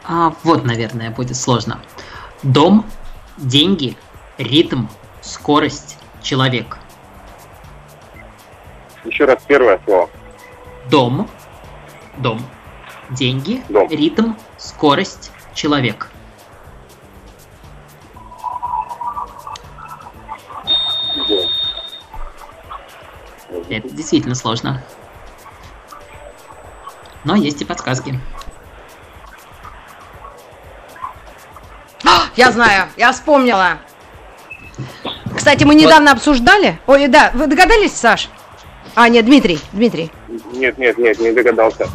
А, 0.06 0.34
вот, 0.44 0.66
наверное, 0.66 1.10
будет 1.10 1.36
сложно. 1.36 1.82
Дом, 2.44 2.86
деньги, 3.38 3.98
ритм, 4.38 4.86
скорость, 5.22 5.98
человек. 6.22 6.78
Еще 9.06 9.26
раз 9.26 9.44
первое 9.48 9.80
слово. 9.86 10.10
Дом, 10.90 11.30
дом, 12.18 12.42
деньги, 13.10 13.64
дом. 13.70 13.90
ритм, 13.90 14.34
скорость, 14.58 15.32
человек. 15.54 16.10
Это 23.70 23.90
действительно 23.90 24.36
сложно. 24.36 24.84
Но 27.24 27.36
есть 27.36 27.62
и 27.62 27.66
подсказки. 27.66 28.20
А, 32.06 32.24
я 32.36 32.52
знаю, 32.52 32.88
я 32.98 33.12
вспомнила. 33.12 33.78
Кстати, 35.36 35.64
мы 35.64 35.76
недавно 35.76 36.12
вот. 36.12 36.18
обсуждали. 36.18 36.80
Ой, 36.86 37.08
да, 37.08 37.32
вы 37.34 37.48
догадались, 37.48 37.94
Саш? 37.94 38.30
А, 38.96 39.10
нет, 39.10 39.26
Дмитрий, 39.26 39.60
Дмитрий. 39.72 40.12
Нет, 40.54 40.78
нет, 40.78 40.98
нет, 40.98 41.20
не 41.20 41.32
догадался. 41.32 41.88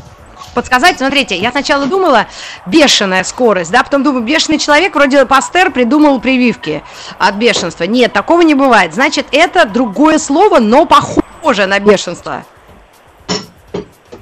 Подсказать, 0.54 0.98
смотрите, 0.98 1.36
я 1.36 1.52
сначала 1.52 1.86
думала 1.86 2.26
бешеная 2.66 3.22
скорость, 3.22 3.70
да, 3.70 3.84
потом 3.84 4.02
думаю, 4.02 4.24
бешеный 4.24 4.58
человек, 4.58 4.94
вроде 4.94 5.24
Пастер 5.24 5.70
придумал 5.70 6.20
прививки 6.20 6.82
от 7.18 7.36
бешенства. 7.36 7.84
Нет, 7.84 8.12
такого 8.12 8.40
не 8.40 8.54
бывает. 8.54 8.92
Значит, 8.92 9.26
это 9.30 9.66
другое 9.66 10.18
слово, 10.18 10.58
но 10.58 10.84
похоже 10.86 11.66
на 11.66 11.78
бешенство. 11.78 12.44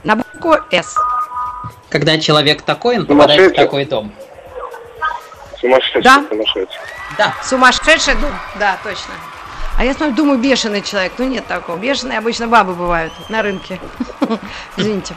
На 0.05 0.17
букву 0.17 0.57
«С». 0.71 0.95
Когда 1.89 2.19
человек 2.19 2.63
такой, 2.63 2.99
он 2.99 3.07
попадает 3.07 3.53
в 3.53 3.55
такой 3.55 3.87
дом. 3.87 4.13
Сумасшедший, 5.61 6.03
да? 6.03 6.25
сумасшедший. 6.29 6.81
Да. 7.17 7.35
Сумасшедший 7.43 8.15
дом, 8.17 8.33
да, 8.59 8.79
точно. 8.83 9.15
А 9.79 9.85
я 9.85 9.93
смотрю, 9.93 10.17
думаю, 10.17 10.39
бешеный 10.39 10.81
человек. 10.81 11.13
Ну 11.19 11.27
нет 11.27 11.47
такого. 11.47 11.77
Бешеные 11.77 12.19
обычно 12.19 12.49
бабы 12.49 12.75
бывают 12.75 13.13
на 13.29 13.43
рынке. 13.43 13.79
Извините. 14.77 15.15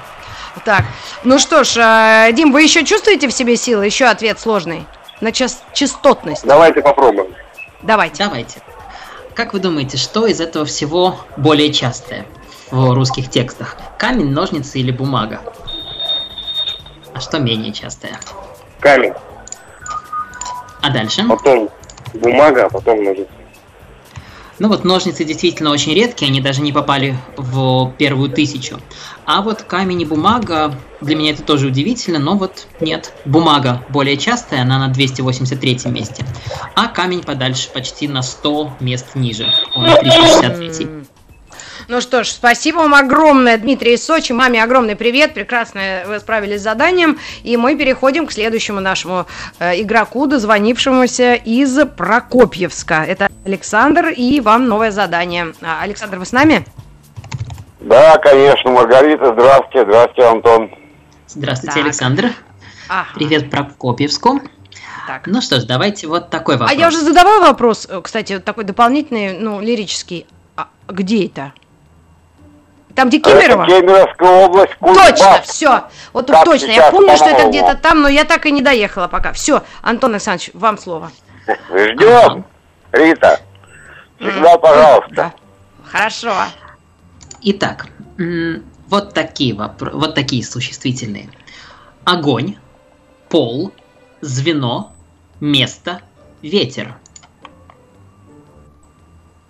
Так, 0.66 0.84
ну 1.24 1.40
что 1.40 1.64
ж, 1.64 1.78
э, 1.78 2.34
Дим, 2.34 2.52
вы 2.52 2.64
еще 2.64 2.84
чувствуете 2.84 3.30
в 3.30 3.32
себе 3.32 3.56
силы? 3.56 3.86
Еще 3.86 4.06
ответ 4.06 4.40
сложный. 4.40 4.86
На 5.22 5.32
част 5.32 5.64
частотность. 5.74 6.46
Давайте 6.46 6.82
попробуем. 6.82 7.34
Давайте. 7.82 8.24
Давайте. 8.26 8.62
Как 9.34 9.54
вы 9.54 9.60
думаете, 9.60 9.98
что 9.98 10.28
из 10.28 10.42
этого 10.42 10.66
всего 10.66 11.18
более 11.38 11.72
частое 11.72 12.26
в 12.72 12.94
русских 12.94 13.30
текстах? 13.30 13.78
Камень, 13.98 14.32
ножницы 14.32 14.80
или 14.80 14.92
бумага? 14.92 15.42
А 17.14 17.22
что 17.22 17.40
менее 17.40 17.72
частое? 17.72 18.20
Камень. 18.82 19.14
А 20.82 20.90
дальше? 20.90 21.24
Потом 21.28 21.70
бумага, 22.14 22.66
а 22.66 22.70
потом 22.70 23.04
ножницы. 23.04 23.39
Ну 24.60 24.68
вот 24.68 24.84
ножницы 24.84 25.24
действительно 25.24 25.72
очень 25.72 25.94
редкие, 25.94 26.30
они 26.30 26.42
даже 26.42 26.62
не 26.62 26.74
попали 26.74 27.18
в 27.38 27.94
первую 27.98 28.30
тысячу. 28.30 28.80
А 29.26 29.42
вот 29.42 29.64
камень 29.64 30.02
и 30.02 30.06
бумага, 30.06 30.76
для 31.00 31.16
меня 31.16 31.32
это 31.32 31.44
тоже 31.44 31.68
удивительно, 31.68 32.20
но 32.20 32.36
вот 32.36 32.68
нет. 32.82 33.14
Бумага 33.24 33.86
более 33.90 34.18
частая, 34.18 34.64
она 34.64 34.78
на 34.80 34.90
283 34.90 35.80
месте. 35.86 36.26
А 36.76 36.88
камень 36.88 37.24
подальше 37.24 37.70
почти 37.74 38.08
на 38.10 38.22
100 38.22 38.74
мест 38.82 39.16
ниже, 39.16 39.50
он 39.76 39.86
на 39.86 39.96
363. 39.96 40.88
Ну 41.90 42.02
что 42.02 42.24
ж, 42.24 42.28
спасибо 42.28 42.78
вам 42.78 42.94
огромное, 42.94 43.58
Дмитрий 43.58 43.96
из 43.96 44.06
Сочи. 44.06 44.32
Маме 44.32 44.64
огромный 44.64 44.96
привет, 44.96 45.34
прекрасно 45.34 46.04
вы 46.06 46.20
справились 46.20 46.62
с 46.62 46.64
заданием. 46.64 47.18
И 47.42 47.58
мы 47.58 47.76
переходим 47.76 48.28
к 48.28 48.32
следующему 48.32 48.80
нашему 48.80 49.26
э, 49.58 49.82
игроку, 49.82 50.28
дозвонившемуся 50.28 51.34
из 51.34 51.76
Прокопьевска. 51.98 53.04
Это 53.08 53.28
Александр, 53.44 54.10
и 54.10 54.40
вам 54.40 54.68
новое 54.68 54.92
задание. 54.92 55.56
А, 55.64 55.82
Александр, 55.82 56.20
вы 56.20 56.28
с 56.28 56.32
нами? 56.32 56.64
Да, 57.80 58.20
конечно, 58.20 58.70
Маргарита, 58.70 59.34
здравствуйте, 59.34 59.84
здравствуйте, 59.86 60.30
Антон. 60.30 60.72
Здравствуйте, 61.26 61.74
так. 61.74 61.86
Александр. 61.86 62.26
Ага. 62.88 63.08
Привет 63.16 63.50
Прокопьевску. 63.50 64.42
Так. 65.08 65.26
Ну 65.26 65.42
что 65.42 65.60
ж, 65.60 65.64
давайте 65.64 66.06
вот 66.06 66.30
такой 66.30 66.58
вопрос. 66.58 66.72
А 66.72 66.80
я 66.80 66.90
уже 66.90 66.98
задавала 66.98 67.48
вопрос, 67.48 67.90
кстати, 68.04 68.38
такой 68.38 68.66
дополнительный, 68.66 69.40
ну, 69.40 69.60
лирический. 69.60 70.28
А 70.56 70.68
где 70.88 71.26
это? 71.26 71.52
Там, 73.00 73.08
где 73.08 73.20
Кемерово? 73.20 73.64
Это 73.64 73.80
Кемеровская 73.80 74.46
область, 74.46 74.76
Кузбасс. 74.76 75.10
Точно, 75.12 75.42
все. 75.44 75.84
Вот 76.12 76.28
тут 76.28 76.36
точно. 76.44 76.72
Я 76.72 76.92
помню, 76.92 77.16
что 77.16 77.30
это 77.30 77.48
где-то 77.48 77.76
там, 77.76 78.02
но 78.02 78.10
я 78.10 78.26
так 78.26 78.46
и 78.46 78.52
не 78.52 78.62
доехала 78.62 79.08
пока. 79.08 79.32
Все, 79.32 79.64
Антон 79.82 80.12
Александрович, 80.12 80.52
вам 80.54 80.78
слово. 80.78 81.10
Ждем, 81.70 82.44
Рита. 82.92 83.40
Всегда, 84.20 84.58
пожалуйста. 84.58 85.14
Да. 85.16 85.34
Хорошо. 85.90 86.34
Итак, 87.42 87.88
вот 88.90 89.14
такие, 89.14 89.56
вопро- 89.56 89.94
вот 89.94 90.14
такие 90.14 90.44
существительные. 90.44 91.30
Огонь, 92.04 92.58
пол, 93.30 93.72
звено, 94.20 94.92
место, 95.40 96.02
ветер. 96.42 96.96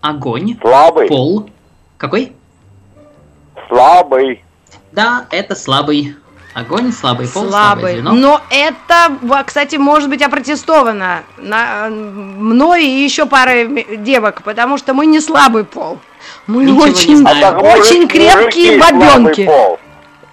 Огонь, 0.01 0.55
Слабый. 0.61 1.07
пол. 1.07 1.49
Какой? 1.97 2.33
Слабый. 3.69 4.43
Да, 4.91 5.25
это 5.31 5.55
слабый. 5.55 6.15
Огонь, 6.55 6.91
слабый 6.91 7.27
пол, 7.27 7.47
слабый. 7.47 8.01
слабое. 8.01 8.19
Но 8.19 8.41
это, 8.49 9.43
кстати, 9.45 9.75
может 9.75 10.09
быть 10.09 10.21
опротестовано 10.21 11.23
на, 11.37 11.89
мной 11.89 12.85
и 12.85 13.03
еще 13.03 13.27
парой 13.27 13.97
девок, 13.97 14.41
потому 14.43 14.77
что 14.77 14.93
мы 14.93 15.05
не 15.05 15.19
слабый 15.19 15.63
пол. 15.63 15.99
Мы 16.47 16.65
Ничего 16.65 16.81
очень, 16.81 17.23
очень 17.23 18.07
крепкие 18.07 18.79
бабенки. 18.79 19.49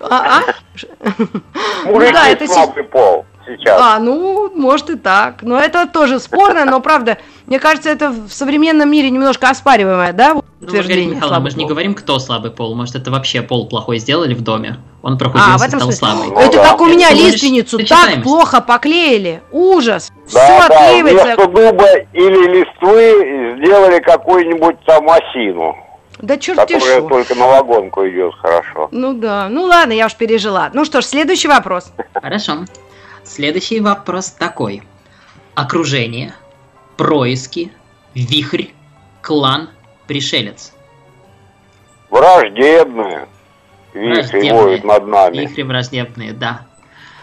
А, 0.01 0.41
а? 0.41 0.43
Мужики 1.85 2.13
да, 2.13 2.29
это 2.29 2.47
слабый 2.47 2.85
пол 2.85 3.27
сейчас. 3.47 3.81
А, 3.81 3.99
ну, 3.99 4.51
может 4.55 4.91
и 4.91 4.97
так. 4.97 5.43
Но 5.43 5.59
это 5.59 5.87
тоже 5.87 6.19
спорно, 6.19 6.65
но 6.65 6.81
правда, 6.81 7.19
мне 7.47 7.61
кажется, 7.61 7.91
это 7.91 8.11
в 8.11 8.31
современном 8.31 8.91
мире 8.91 9.11
немножко 9.11 9.49
оспариваемое, 9.49 10.13
да, 10.13 10.35
ну, 10.35 10.45
утверждение. 10.61 11.09
Ну, 11.11 11.15
Михаил, 11.17 11.41
мы 11.41 11.51
же 11.51 11.57
не 11.57 11.65
говорим, 11.65 11.95
кто 11.95 12.19
слабый 12.19 12.51
пол. 12.51 12.75
Может, 12.75 12.97
это 12.97 13.11
вообще 13.11 13.43
пол 13.43 13.69
плохой 13.69 13.99
сделали 13.99 14.35
в 14.35 14.43
доме. 14.43 14.79
Он 15.03 15.17
проходился, 15.17 15.55
а, 15.55 15.59
в 15.59 15.63
этом 15.63 15.81
стал 15.81 15.93
смысле? 15.93 16.09
слабый. 16.09 16.31
Ну, 16.31 16.41
это 16.41 16.57
да. 16.57 16.71
как 16.71 16.81
у 16.81 16.87
меня 16.87 17.11
это 17.11 17.19
лиственницу 17.19 17.79
так 17.87 18.23
плохо 18.23 18.61
поклеили. 18.61 19.43
Ужас. 19.53 20.11
Да, 20.33 20.45
Все 20.45 20.59
да, 20.59 20.67
отклеивается. 20.67 21.25
Вместо 21.25 21.47
дуба 21.47 21.87
или 22.13 22.59
листвы 22.59 23.57
сделали 23.59 24.01
какую-нибудь 24.01 24.81
там 24.85 25.09
осину. 25.09 25.77
Да 26.19 26.39
черт 26.39 26.59
Которая 26.59 27.03
только 27.03 27.35
на 27.35 27.47
вагонку 27.47 28.09
идет 28.09 28.35
хорошо. 28.41 28.89
Ну 28.91 29.13
да. 29.13 29.49
Ну 29.49 29.65
ладно, 29.65 29.93
я 29.93 30.07
уж 30.07 30.15
пережила. 30.15 30.71
Ну 30.73 30.85
что 30.85 31.01
ж, 31.01 31.05
следующий 31.05 31.49
вопрос. 31.49 31.93
Хорошо. 32.15 32.65
Следующий 33.23 33.81
вопрос 33.81 34.31
такой. 34.31 34.83
Окружение, 35.55 36.35
происки, 36.97 37.73
вихрь, 38.15 38.67
клан, 39.23 39.71
пришелец. 40.07 40.73
Враждебные. 42.11 43.29
Вихри 43.95 44.51
воют 44.51 44.85
над 44.85 45.07
нами. 45.07 45.39
Вихри 45.39 45.63
враждебные, 45.63 46.33
да. 46.33 46.67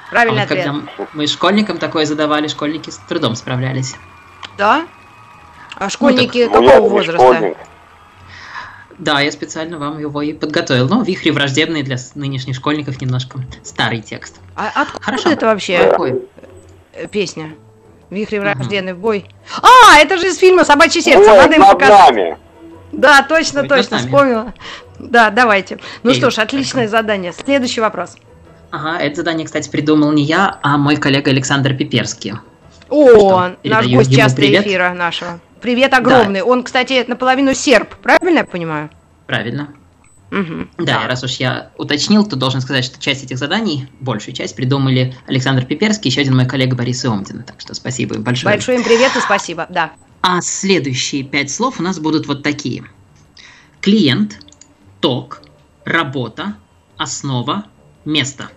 Правильно 0.09 0.41
а 0.41 0.45
вот 0.45 0.51
ответ. 0.51 0.65
Когда 0.65 1.07
мы 1.13 1.27
школьникам 1.27 1.77
такое 1.77 2.05
задавали, 2.05 2.47
школьники 2.47 2.89
с 2.89 2.97
трудом 2.97 3.35
справлялись. 3.35 3.95
Да? 4.57 4.85
А 5.75 5.89
школьники 5.89 6.45
ну, 6.45 6.51
так, 6.51 6.65
какого 6.65 6.89
возраста? 6.89 7.33
Школьник. 7.33 7.57
Да, 8.99 9.21
я 9.21 9.31
специально 9.31 9.79
вам 9.79 9.99
его 9.99 10.21
и 10.21 10.33
подготовил. 10.33 10.87
Но 10.87 11.01
вихри 11.01 11.31
враждебные 11.31 11.83
для 11.83 11.97
нынешних 12.15 12.55
школьников 12.55 13.01
немножко 13.01 13.39
старый 13.63 14.01
текст. 14.01 14.39
А 14.55 14.69
откуда 14.75 15.03
Хорошо. 15.03 15.29
это 15.29 15.47
вообще 15.47 15.89
Какой? 15.89 16.21
Э, 16.93 17.07
песня? 18.13 18.19
Вихри 18.21 18.39
враждебный 18.39 18.93
в 18.93 18.99
бой. 18.99 19.25
А, 19.61 19.99
это 19.99 20.17
же 20.17 20.27
из 20.27 20.37
фильма 20.37 20.63
«Собачье 20.63 21.01
сердце». 21.01 21.31
Ой, 21.31 21.37
Надо 21.37 21.55
им 21.55 21.61
показать. 21.61 22.37
Да, 22.91 23.23
точно, 23.23 23.61
Ой, 23.61 23.67
точно, 23.67 23.97
вспомнила. 23.97 24.53
Да, 24.99 25.31
давайте. 25.31 25.79
Ну 26.03 26.11
Эй, 26.11 26.15
что 26.15 26.29
ж, 26.29 26.37
отличное 26.37 26.87
хорошо. 26.87 27.01
задание. 27.01 27.33
Следующий 27.33 27.81
вопрос. 27.81 28.15
Ага, 28.71 28.99
это 28.99 29.17
задание, 29.17 29.45
кстати, 29.45 29.69
придумал 29.69 30.11
не 30.11 30.23
я, 30.23 30.59
а 30.61 30.77
мой 30.77 30.95
коллега 30.95 31.31
Александр 31.31 31.73
Пиперский. 31.73 32.33
О, 32.89 33.49
наш 33.63 33.87
гость 33.87 34.15
часто 34.15 34.41
эфира 34.41 34.93
нашего. 34.93 35.39
Привет 35.61 35.93
огромный. 35.93 36.41
Да. 36.41 36.45
Он, 36.45 36.63
кстати, 36.63 37.05
наполовину 37.07 37.53
серб, 37.53 37.95
правильно 37.95 38.39
я 38.39 38.45
понимаю? 38.45 38.89
Правильно. 39.27 39.69
Угу. 40.33 40.67
Да, 40.79 41.01
да, 41.01 41.07
раз 41.07 41.23
уж 41.23 41.33
я 41.35 41.69
уточнил, 41.77 42.25
то 42.25 42.35
должен 42.35 42.59
сказать, 42.59 42.83
что 42.83 42.99
часть 42.99 43.23
этих 43.23 43.37
заданий, 43.37 43.87
большую 43.99 44.33
часть, 44.33 44.55
придумали 44.55 45.15
Александр 45.27 45.63
Пиперский, 45.63 46.09
еще 46.09 46.21
один 46.21 46.35
мой 46.35 46.47
коллега 46.47 46.75
Борис 46.75 47.05
Иомдин. 47.05 47.43
Так 47.43 47.61
что 47.61 47.75
спасибо 47.75 48.15
им 48.15 48.23
большое. 48.23 48.55
Большой 48.55 48.77
им 48.77 48.83
привет 48.83 49.15
и 49.15 49.19
спасибо, 49.19 49.67
да. 49.69 49.93
А 50.21 50.41
следующие 50.41 51.23
пять 51.23 51.51
слов 51.51 51.79
у 51.79 51.83
нас 51.83 51.99
будут 51.99 52.25
вот 52.25 52.41
такие. 52.41 52.83
Клиент, 53.79 54.39
ток, 55.01 55.43
работа, 55.85 56.55
основа, 56.97 57.65
место. 58.03 58.49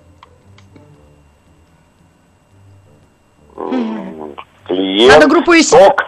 Клиент, 4.67 5.13
Надо 5.13 5.29
группу 5.29 5.53
ток, 5.71 6.05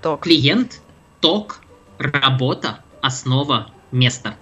Ток. 0.00 0.20
Клиент, 0.22 0.80
ток, 1.20 1.60
работа, 1.98 2.84
основа, 3.02 3.72
место. 3.90 4.36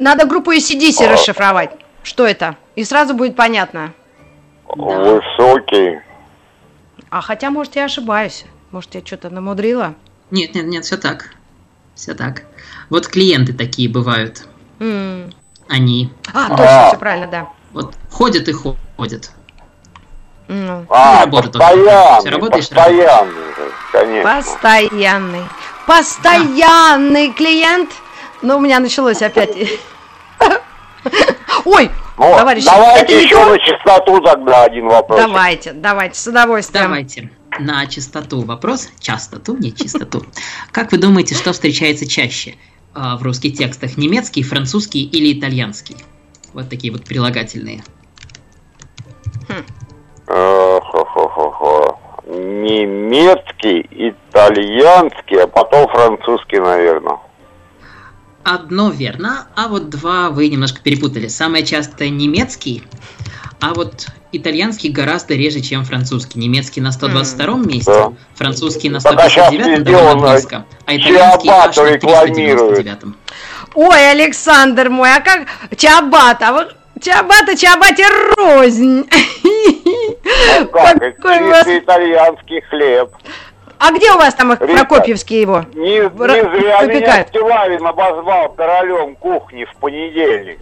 Надо 0.00 0.26
группу 0.26 0.50
ACDC 0.50 1.04
а... 1.04 1.12
расшифровать. 1.12 1.70
Что 2.02 2.26
это? 2.26 2.56
И 2.74 2.84
сразу 2.84 3.14
будет 3.14 3.36
понятно. 3.36 3.92
Высокий. 4.66 6.00
А 7.10 7.20
хотя, 7.20 7.50
может, 7.50 7.76
я 7.76 7.84
ошибаюсь. 7.84 8.46
Может, 8.70 8.94
я 8.94 9.04
что-то 9.04 9.28
намудрила? 9.28 9.94
Нет, 10.30 10.54
нет, 10.54 10.64
нет, 10.64 10.84
все 10.86 10.96
так. 10.96 11.34
Все 11.94 12.14
так. 12.14 12.44
Вот 12.88 13.08
клиенты 13.08 13.52
такие 13.52 13.90
бывают. 13.90 14.46
Mm. 14.78 15.34
Они. 15.68 16.10
А, 16.32 16.48
точно, 16.48 16.86
а. 16.86 16.88
все 16.88 16.98
правильно, 16.98 17.26
да. 17.26 17.48
Вот 17.72 17.94
ходят 18.10 18.48
и 18.48 18.52
ходят. 18.52 19.30
Ну, 20.48 20.86
а, 20.88 21.26
постоянный, 21.26 22.20
Все 22.20 22.30
работаешь, 22.30 22.68
постоянный, 22.68 23.34
конечно. 23.92 24.36
Постоянный. 24.36 25.44
Постоянный 25.86 27.28
да. 27.28 27.34
клиент. 27.34 27.90
Ну, 28.42 28.56
у 28.56 28.60
меня 28.60 28.80
началось 28.80 29.20
опять. 29.20 29.50
Ой, 31.64 31.90
ну, 32.18 32.36
товарищи, 32.36 32.66
давайте 32.66 33.22
еще 33.22 33.44
на 33.44 33.58
чистоту 33.58 34.20
тогда 34.20 34.64
один 34.64 34.88
вопрос. 34.88 35.20
Давайте, 35.20 35.72
давайте, 35.72 36.18
с 36.18 36.26
удовольствием. 36.26 36.84
Давайте. 36.84 37.30
На 37.58 37.86
чистоту 37.86 38.42
вопрос, 38.42 38.88
частоту, 39.00 39.56
не 39.56 39.74
чистоту. 39.74 40.22
Как 40.70 40.92
вы 40.92 40.98
думаете, 40.98 41.34
что 41.34 41.52
встречается 41.52 42.06
чаще 42.06 42.54
а, 42.94 43.16
в 43.16 43.22
русских 43.22 43.54
текстах? 43.54 43.96
Немецкий, 43.96 44.42
французский 44.42 45.04
или 45.04 45.38
итальянский? 45.38 45.96
Вот 46.52 46.68
такие 46.68 46.92
вот 46.92 47.04
прилагательные. 47.04 47.82
Хм. 49.48 49.64
Хо-хо-хо-хо. 50.26 51.98
Немецкий, 52.26 53.86
итальянский, 53.90 55.42
а 55.42 55.46
потом 55.46 55.88
французский, 55.88 56.60
наверное. 56.60 57.18
Одно 58.42 58.90
верно, 58.90 59.46
а 59.54 59.68
вот 59.68 59.90
два 59.90 60.30
вы 60.30 60.48
немножко 60.48 60.80
перепутали. 60.80 61.28
Самое 61.28 61.64
частое 61.64 62.08
немецкий, 62.08 62.82
а 63.60 63.74
вот 63.74 64.06
итальянский 64.32 64.90
гораздо 64.90 65.34
реже, 65.34 65.60
чем 65.60 65.84
французский. 65.84 66.38
Немецкий 66.38 66.80
на 66.80 66.92
122 66.92 67.46
м 67.46 67.68
месте, 67.68 67.92
да. 67.92 68.12
французский 68.34 68.88
на 68.88 69.00
159 69.00 69.82
довольно 69.82 70.32
близко, 70.32 70.64
а 70.86 70.96
итальянский 70.96 71.50
аж 71.50 71.76
на 71.76 71.98
399 71.98 73.02
-м. 73.02 73.14
Ой, 73.74 74.10
Александр 74.10 74.88
мой, 74.88 75.14
а 75.14 75.20
как 75.20 75.46
Чабат, 75.76 76.42
а 76.42 76.52
вот 76.52 76.76
Чабата 77.00 77.56
Чабате 77.56 78.06
рознь. 78.36 79.06
Ну 80.22 80.66
как, 80.66 80.98
Какой 80.98 81.48
вас... 81.48 81.66
итальянский 81.66 82.60
хлеб. 82.62 83.10
А 83.80 83.92
где 83.92 84.12
у 84.12 84.18
вас 84.18 84.34
там 84.34 84.52
Рита, 84.52 84.66
Прокопьевский 84.66 85.40
его? 85.40 85.64
Не, 85.72 86.00
не 86.00 86.08
зря 86.10 86.80
Выпекают. 86.80 86.88
меня 86.88 87.26
Стилавин 87.26 87.86
обозвал 87.86 88.50
королем 88.50 89.16
кухни 89.16 89.64
в 89.64 89.74
понедельник. 89.76 90.60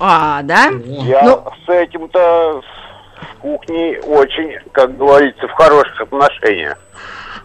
А, 0.00 0.40
да? 0.42 0.70
Я 0.86 1.22
ну... 1.24 1.44
с 1.66 1.68
этим-то 1.68 2.62
с 2.62 3.40
кухней 3.42 3.98
очень, 3.98 4.58
как 4.72 4.96
говорится, 4.96 5.46
в 5.46 5.52
хороших 5.52 6.00
отношениях. 6.00 6.78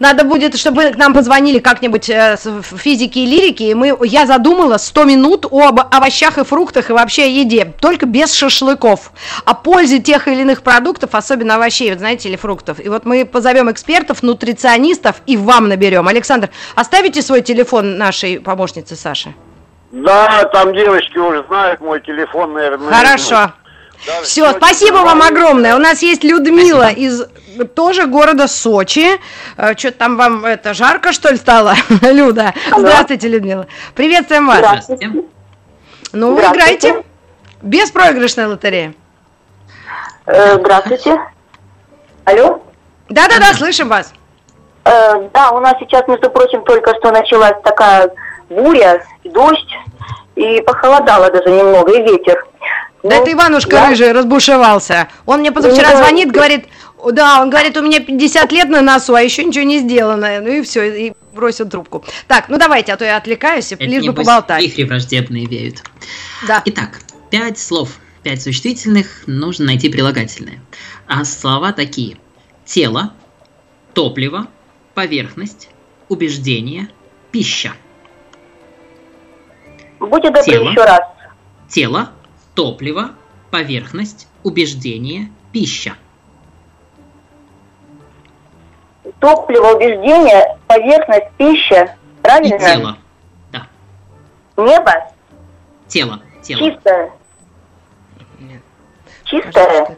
Надо 0.00 0.24
будет, 0.24 0.56
чтобы 0.56 0.90
к 0.90 0.96
нам 0.96 1.12
позвонили 1.12 1.58
как-нибудь 1.58 2.08
э, 2.08 2.36
в 2.42 2.78
физике 2.78 3.20
и 3.20 3.26
лирике, 3.26 3.70
и 3.70 3.74
мы, 3.74 3.96
я 4.02 4.26
задумала 4.26 4.78
100 4.78 5.04
минут 5.04 5.44
об 5.44 5.78
овощах 5.78 6.38
и 6.38 6.44
фруктах 6.44 6.88
и 6.88 6.94
вообще 6.94 7.24
о 7.24 7.26
еде, 7.26 7.74
только 7.80 8.06
без 8.06 8.32
шашлыков, 8.32 9.12
о 9.44 9.52
пользе 9.52 9.98
тех 9.98 10.26
или 10.26 10.40
иных 10.40 10.62
продуктов, 10.62 11.14
особенно 11.14 11.56
овощей, 11.56 11.90
вот 11.90 11.98
знаете, 11.98 12.30
или 12.30 12.36
фруктов. 12.36 12.80
И 12.80 12.88
вот 12.88 13.04
мы 13.04 13.26
позовем 13.26 13.70
экспертов, 13.70 14.22
нутриционистов 14.22 15.16
и 15.26 15.36
вам 15.36 15.68
наберем. 15.68 16.08
Александр, 16.08 16.48
оставите 16.74 17.20
свой 17.20 17.42
телефон 17.42 17.98
нашей 17.98 18.40
помощнице 18.40 18.96
Саши? 18.96 19.34
Да, 19.92 20.44
там 20.44 20.72
девочки 20.72 21.18
уже 21.18 21.44
знают 21.48 21.80
мой 21.80 22.00
телефон, 22.00 22.54
наверное. 22.54 22.90
Хорошо. 22.90 23.52
Да, 24.06 24.22
все, 24.22 24.52
спасибо 24.52 24.96
вам 24.96 25.22
огромное. 25.22 25.74
У 25.76 25.78
нас 25.78 26.02
есть 26.02 26.24
Людмила 26.24 26.90
спасибо. 26.90 27.00
из 27.00 27.68
тоже 27.74 28.06
города 28.06 28.48
Сочи. 28.48 29.20
Э, 29.56 29.76
Что-то 29.76 29.98
там 29.98 30.16
вам 30.16 30.44
это 30.44 30.74
жарко, 30.74 31.12
что 31.12 31.30
ли, 31.30 31.36
стало, 31.36 31.74
Люда? 32.02 32.54
Алло. 32.70 32.86
Здравствуйте, 32.86 33.28
Людмила. 33.28 33.66
Приветствуем 33.94 34.46
вас. 34.46 34.58
Здравствуйте. 34.58 35.12
Ну, 36.12 36.34
вы 36.34 36.42
играете 36.42 37.04
беспроигрышная 37.62 38.48
лотерея. 38.48 38.94
Э, 40.26 40.58
здравствуйте. 40.58 41.20
Алло? 42.24 42.62
Да-да-да, 43.08 43.52
слышим 43.54 43.88
вас. 43.88 44.12
Э, 44.84 45.28
да, 45.34 45.50
у 45.50 45.60
нас 45.60 45.74
сейчас, 45.80 46.06
между 46.08 46.30
прочим, 46.30 46.62
только 46.64 46.94
что 46.96 47.10
началась 47.10 47.56
такая 47.62 48.10
буря, 48.48 49.04
дождь, 49.24 49.76
и 50.36 50.60
похолодало 50.62 51.30
даже 51.30 51.50
немного, 51.50 51.92
и 51.92 52.02
ветер. 52.02 52.46
Да 53.02 53.16
ну, 53.16 53.22
это 53.22 53.32
Иванушка 53.32 53.76
я... 53.76 53.88
рыжий 53.88 54.12
разбушевался. 54.12 55.08
Он 55.24 55.40
мне 55.40 55.52
позавчера 55.52 55.96
звонит, 55.96 56.30
говорит, 56.30 56.66
да, 57.12 57.40
он 57.40 57.50
говорит, 57.50 57.76
у 57.76 57.82
меня 57.82 58.00
50 58.00 58.52
лет 58.52 58.68
на 58.68 58.82
носу, 58.82 59.14
а 59.14 59.22
еще 59.22 59.44
ничего 59.44 59.64
не 59.64 59.78
сделано. 59.78 60.40
Ну 60.40 60.48
и 60.48 60.62
все, 60.62 61.06
и 61.06 61.12
бросил 61.32 61.68
трубку. 61.68 62.04
Так, 62.26 62.48
ну 62.48 62.58
давайте, 62.58 62.92
а 62.92 62.96
то 62.96 63.04
я 63.04 63.16
отвлекаюсь, 63.16 63.72
это 63.72 63.84
лишь 63.84 64.04
бы 64.04 64.12
поболтать. 64.12 64.62
Вихри 64.62 64.84
враждебные 64.84 65.46
веют. 65.46 65.82
Да. 66.46 66.62
Итак, 66.66 67.00
пять 67.30 67.58
слов, 67.58 67.98
пять 68.22 68.42
существительных, 68.42 69.26
нужно 69.26 69.66
найти 69.66 69.88
прилагательные. 69.88 70.60
А 71.06 71.24
слова 71.24 71.72
такие. 71.72 72.18
Тело, 72.66 73.14
топливо, 73.94 74.46
поверхность, 74.94 75.70
убеждение, 76.08 76.88
пища. 77.32 77.72
Будьте 79.98 80.28
добры 80.28 80.44
тело, 80.44 80.70
еще 80.70 80.84
раз. 80.84 81.00
Тело, 81.68 82.10
топливо, 82.60 83.12
поверхность, 83.50 84.28
убеждение, 84.42 85.30
пища. 85.50 85.94
Топливо, 89.18 89.76
убеждение, 89.76 90.58
поверхность, 90.66 91.30
пища. 91.38 91.96
Правильно? 92.20 92.54
И 92.54 92.58
тело. 92.58 92.98
Да. 93.50 93.66
Небо? 94.58 94.92
Тело. 95.88 96.20
тело. 96.42 96.60
Чистое. 96.60 97.12
Нет. 98.40 98.60
Чистое? 99.24 99.96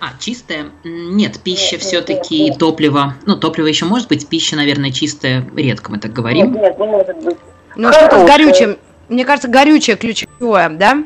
А, 0.00 0.06
чистое? 0.18 0.70
Нет, 0.84 1.42
пища 1.42 1.74
нет, 1.74 1.82
все-таки 1.82 2.38
нет, 2.38 2.50
нет. 2.52 2.58
топливо. 2.58 3.16
Ну, 3.26 3.36
топливо 3.36 3.66
еще 3.66 3.84
может 3.84 4.08
быть, 4.08 4.26
пища, 4.30 4.56
наверное, 4.56 4.92
чистая, 4.92 5.46
редко 5.54 5.90
мы 5.90 5.98
так 5.98 6.14
говорим. 6.14 6.54
Нет, 6.54 6.62
нет, 6.62 6.78
не 6.78 6.86
может 6.86 7.18
быть. 7.18 7.36
Ну, 7.76 7.92
что-то 7.92 8.20
с 8.20 8.26
горючим. 8.26 8.78
Мне 9.10 9.26
кажется, 9.26 9.48
горючее 9.48 9.96
ключевое, 9.96 10.70
да? 10.70 11.04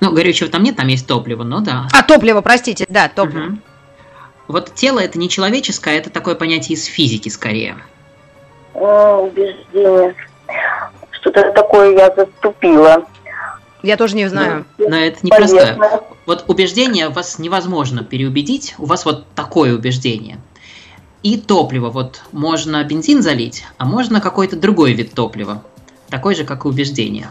Ну, 0.00 0.12
горючего 0.12 0.48
там 0.48 0.62
нет, 0.62 0.76
там 0.76 0.86
есть 0.88 1.06
топливо, 1.06 1.42
но 1.42 1.60
да. 1.60 1.88
А, 1.92 2.02
топливо, 2.02 2.40
простите, 2.40 2.86
да, 2.88 3.08
топливо. 3.08 3.46
Угу. 3.46 3.58
Вот 4.48 4.74
тело 4.74 5.00
это 5.00 5.18
не 5.18 5.28
человеческое, 5.28 5.98
это 5.98 6.10
такое 6.10 6.34
понятие 6.34 6.76
из 6.76 6.84
физики 6.84 7.28
скорее. 7.28 7.76
О, 8.74 9.22
убеждение. 9.22 10.14
Что-то 11.10 11.52
такое 11.52 11.96
я 11.96 12.14
заступила. 12.14 13.04
Я 13.82 13.96
тоже 13.96 14.16
не 14.16 14.28
знаю. 14.28 14.64
Но 14.78 14.96
это 14.96 15.18
непростое. 15.22 15.78
Вот 16.26 16.44
убеждение 16.48 17.08
вас 17.08 17.38
невозможно 17.38 18.04
переубедить, 18.04 18.74
у 18.78 18.86
вас 18.86 19.04
вот 19.04 19.26
такое 19.34 19.74
убеждение. 19.74 20.38
И 21.22 21.36
топливо, 21.36 21.90
вот 21.90 22.22
можно 22.32 22.82
бензин 22.84 23.22
залить, 23.22 23.64
а 23.76 23.84
можно 23.84 24.20
какой-то 24.20 24.56
другой 24.56 24.92
вид 24.92 25.14
топлива. 25.14 25.62
Такой 26.10 26.34
же, 26.34 26.44
как 26.44 26.64
и 26.64 26.68
убеждение. 26.68 27.30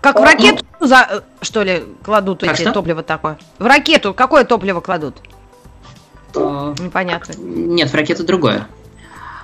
Как 0.00 0.18
в 0.18 0.22
ракету 0.22 0.64
за 0.80 1.24
что 1.40 1.62
ли 1.62 1.84
кладут 2.04 2.42
эти 2.42 2.60
что? 2.60 2.72
топливо 2.72 3.02
такое? 3.02 3.38
В 3.58 3.66
ракету 3.66 4.14
какое 4.14 4.44
топливо 4.44 4.80
кладут? 4.80 5.16
А, 6.36 6.74
Непонятно. 6.78 7.32
Нет, 7.38 7.90
в 7.90 7.94
ракету 7.94 8.24
другое. 8.24 8.68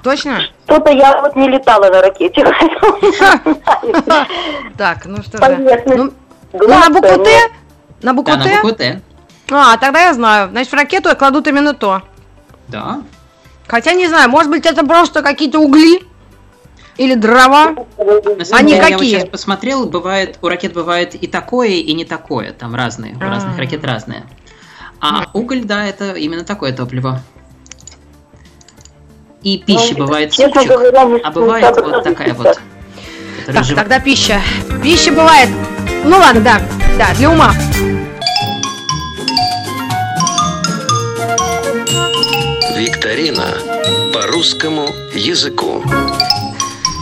Точно? 0.03 0.43
Что-то 0.67 0.93
я 0.93 1.23
вот 1.23 1.35
не 1.35 1.49
летала 1.49 1.91
на 1.91 2.03
ракете. 2.03 2.45
Так, 4.77 5.07
ну 5.07 5.23
что 5.23 5.39
же. 5.39 5.83
Ну, 5.87 6.13
ну, 6.53 6.69
на 6.69 6.91
букву 6.91 7.25
Т? 7.25 7.31
На 8.03 8.13
букву 8.13 8.35
Т? 8.35 8.39
на 8.39 8.55
букву 8.57 8.73
Т. 8.73 9.01
А, 9.51 9.77
тогда 9.77 10.03
я 10.03 10.15
знаю. 10.15 10.51
Значит, 10.51 10.73
в 10.73 10.75
ракету 10.75 11.15
кладут 11.17 11.47
именно 11.47 11.75
то. 11.75 12.03
Да. 12.69 13.03
Хотя 13.67 13.93
не 13.95 14.09
знаю, 14.09 14.29
может 14.31 14.51
быть, 14.51 14.67
это 14.67 14.85
просто 14.85 15.23
какие-то 15.23 15.59
угли? 15.59 16.03
Или 16.97 17.15
дрова? 17.15 17.75
На 17.99 18.45
самом 18.45 18.61
Они 18.61 18.75
деле, 18.75 18.83
какие? 18.83 18.91
я 18.91 18.97
вот 18.99 19.05
сейчас 19.05 19.29
посмотрел, 19.29 19.87
бывает, 19.89 20.39
у 20.43 20.49
ракет 20.49 20.73
бывает 20.73 21.15
и 21.15 21.27
такое, 21.27 21.71
и 21.71 21.93
не 21.93 22.05
такое. 22.05 22.53
Там 22.53 22.75
разные, 22.75 23.15
у 23.15 23.25
а. 23.25 23.29
разных 23.31 23.59
ракет 23.59 23.85
разные. 23.85 24.25
А 25.01 25.27
уголь, 25.33 25.65
да, 25.65 25.85
это 25.85 26.13
именно 26.13 26.45
такое 26.45 26.73
топливо. 26.73 27.21
И 29.43 29.59
пища 29.59 29.95
ну, 29.99 30.07
бывает 30.07 30.33
супчик, 30.33 30.71
а 31.23 31.31
бывает 31.31 31.77
вот 31.77 32.03
такая 32.05 32.33
вот. 32.33 32.59
Так, 33.47 33.67
тогда 33.75 34.01
пища. 34.01 34.41
Пища 34.83 35.11
бывает. 35.11 35.51
Ну 36.05 36.17
ладно, 36.17 36.41
да, 36.41 36.63
да, 36.97 37.13
для 37.15 37.31
ума. 37.31 37.53
Викторина 42.77 43.55
по 44.15 44.27
русскому 44.29 44.87
языку. 45.13 45.83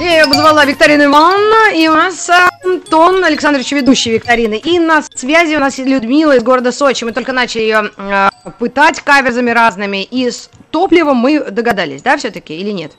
Я 0.02 0.16
ее 0.16 0.22
обозвала 0.24 0.64
Викторина 0.64 1.04
Ивановна, 1.04 1.72
и 1.76 1.86
у 1.86 1.94
нас 1.94 2.28
Антон 2.64 3.22
Александрович, 3.22 3.70
ведущий 3.70 4.10
викторины. 4.10 4.56
И 4.56 4.80
на 4.80 5.00
связи 5.02 5.54
у 5.54 5.60
нас 5.60 5.78
Людмила 5.78 6.34
из 6.34 6.42
города 6.42 6.72
Сочи. 6.72 7.04
Мы 7.04 7.12
только 7.12 7.32
начали 7.32 7.62
ее 7.62 7.90
э, 7.96 8.28
пытать 8.58 8.98
каверзами 9.00 9.52
разными. 9.52 10.02
И 10.02 10.28
с 10.28 10.50
топливом 10.72 11.18
мы 11.18 11.38
догадались, 11.38 12.02
да, 12.02 12.16
все-таки, 12.16 12.52
или 12.52 12.70
нет? 12.70 12.90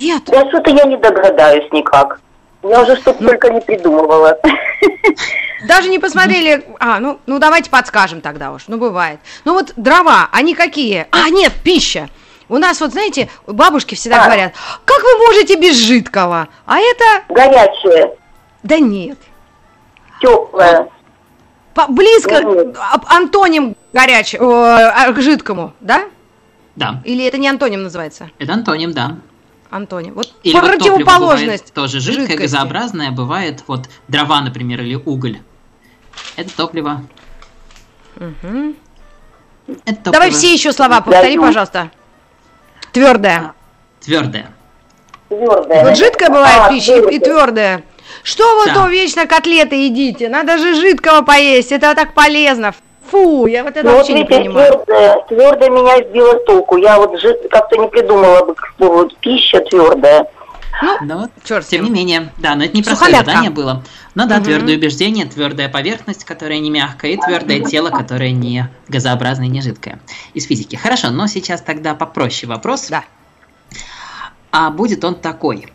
Нет. 0.00 0.22
Да 0.28 0.48
что-то 0.48 0.70
я 0.70 0.84
не 0.84 0.96
догадаюсь 0.96 1.70
никак. 1.70 2.18
Я 2.62 2.80
уже 2.80 2.96
что-то 2.96 3.22
ну, 3.22 3.28
только 3.28 3.50
не 3.50 3.60
придумывала. 3.60 4.38
Даже 5.68 5.90
не 5.90 5.98
посмотрели. 5.98 6.64
А, 6.80 6.98
ну, 6.98 7.18
ну 7.26 7.38
давайте 7.38 7.68
подскажем 7.68 8.22
тогда 8.22 8.52
уж. 8.52 8.68
Ну, 8.68 8.78
бывает. 8.78 9.20
Ну 9.44 9.52
вот 9.52 9.74
дрова, 9.76 10.30
они 10.32 10.54
какие? 10.54 11.08
А, 11.10 11.28
нет, 11.28 11.52
пища. 11.62 12.08
У 12.48 12.58
нас 12.58 12.80
вот, 12.80 12.92
знаете, 12.92 13.28
бабушки 13.46 13.94
всегда 13.94 14.22
а. 14.22 14.24
говорят, 14.26 14.54
как 14.84 15.02
вы 15.02 15.18
можете 15.26 15.56
без 15.56 15.76
жидкого? 15.76 16.48
А 16.64 16.78
это... 16.78 17.04
Горячее. 17.28 18.16
Да 18.62 18.78
нет. 18.78 19.18
Теплое. 20.20 20.88
По 21.74 21.88
близко 21.88 22.42
нет. 22.42 22.76
антоним 23.06 23.76
горячему, 23.92 25.12
к 25.12 25.20
жидкому, 25.20 25.72
да? 25.80 26.04
Да. 26.74 27.02
Или 27.04 27.24
это 27.24 27.38
не 27.38 27.48
антоним 27.48 27.82
называется? 27.82 28.30
Это 28.38 28.54
антоним, 28.54 28.92
да. 28.92 29.18
Антоним. 29.70 30.14
Вот 30.14 30.32
или 30.42 30.58
противоположность. 30.58 31.64
Вот 31.64 31.74
тоже 31.74 32.00
жидкое, 32.00 32.26
жидкости. 32.26 32.42
газообразное, 32.42 33.10
бывает 33.10 33.64
вот 33.66 33.88
дрова, 34.08 34.40
например, 34.40 34.80
или 34.82 34.94
уголь. 34.94 35.40
Это 36.36 36.54
топливо. 36.56 37.02
Угу. 38.16 38.74
Это 39.66 39.96
топливо. 39.96 40.12
Давай 40.12 40.30
все 40.30 40.52
еще 40.52 40.72
слова 40.72 41.00
повтори, 41.00 41.36
пожалуйста. 41.38 41.90
Твердая. 42.96 43.52
Твердая. 44.00 44.46
Твердая. 45.28 45.84
Вот 45.84 45.98
жидкая 45.98 46.30
бывает 46.30 46.60
а, 46.60 46.70
пища 46.70 46.96
и 46.96 47.18
твердая. 47.18 47.82
Что 48.22 48.42
вы 48.56 48.68
да. 48.68 48.74
то 48.74 48.86
вечно 48.88 49.26
котлеты 49.26 49.76
едите? 49.84 50.30
Надо 50.30 50.56
же 50.56 50.74
жидкого 50.74 51.20
поесть, 51.20 51.72
это 51.72 51.94
так 51.94 52.14
полезно. 52.14 52.72
Фу, 53.10 53.44
я 53.44 53.64
вот 53.64 53.76
это 53.76 53.86
ну, 53.86 53.96
вообще 53.96 54.12
вот, 54.14 54.18
не 54.20 54.24
понимаю. 54.24 54.82
Твердая, 54.86 55.20
твердая 55.28 55.68
меня 55.68 56.08
сбила 56.08 56.38
с 56.38 56.44
толку. 56.44 56.78
Я 56.78 56.96
вот 56.96 57.20
как-то 57.50 57.76
не 57.76 57.86
придумала 57.86 58.46
бы 58.46 58.54
к 58.54 58.72
слову 58.78 59.10
пища 59.20 59.60
твердая. 59.60 60.26
Ну, 60.82 60.98
но 61.02 61.30
черт, 61.42 61.66
тем 61.66 61.84
не 61.84 61.90
менее, 61.90 62.32
да, 62.36 62.54
но 62.54 62.64
это 62.64 62.76
не 62.76 62.82
простое 62.82 63.10
задание 63.10 63.50
было. 63.50 63.82
Но 64.14 64.26
да, 64.26 64.36
угу. 64.36 64.44
твердое 64.44 64.76
убеждение, 64.76 65.24
твердая 65.24 65.68
поверхность, 65.68 66.24
которая 66.24 66.58
не 66.58 66.70
мягкая, 66.70 67.12
и 67.12 67.16
твердое 67.16 67.60
тело, 67.60 67.90
которое 67.90 68.32
не 68.32 68.68
газообразное, 68.88 69.48
не 69.48 69.62
жидкое. 69.62 70.00
Из 70.34 70.46
физики. 70.46 70.76
Хорошо, 70.76 71.10
но 71.10 71.26
сейчас 71.26 71.62
тогда 71.62 71.94
попроще 71.94 72.48
вопрос. 72.48 72.88
Да. 72.88 73.04
А 74.50 74.70
будет 74.70 75.04
он 75.04 75.14
такой. 75.14 75.72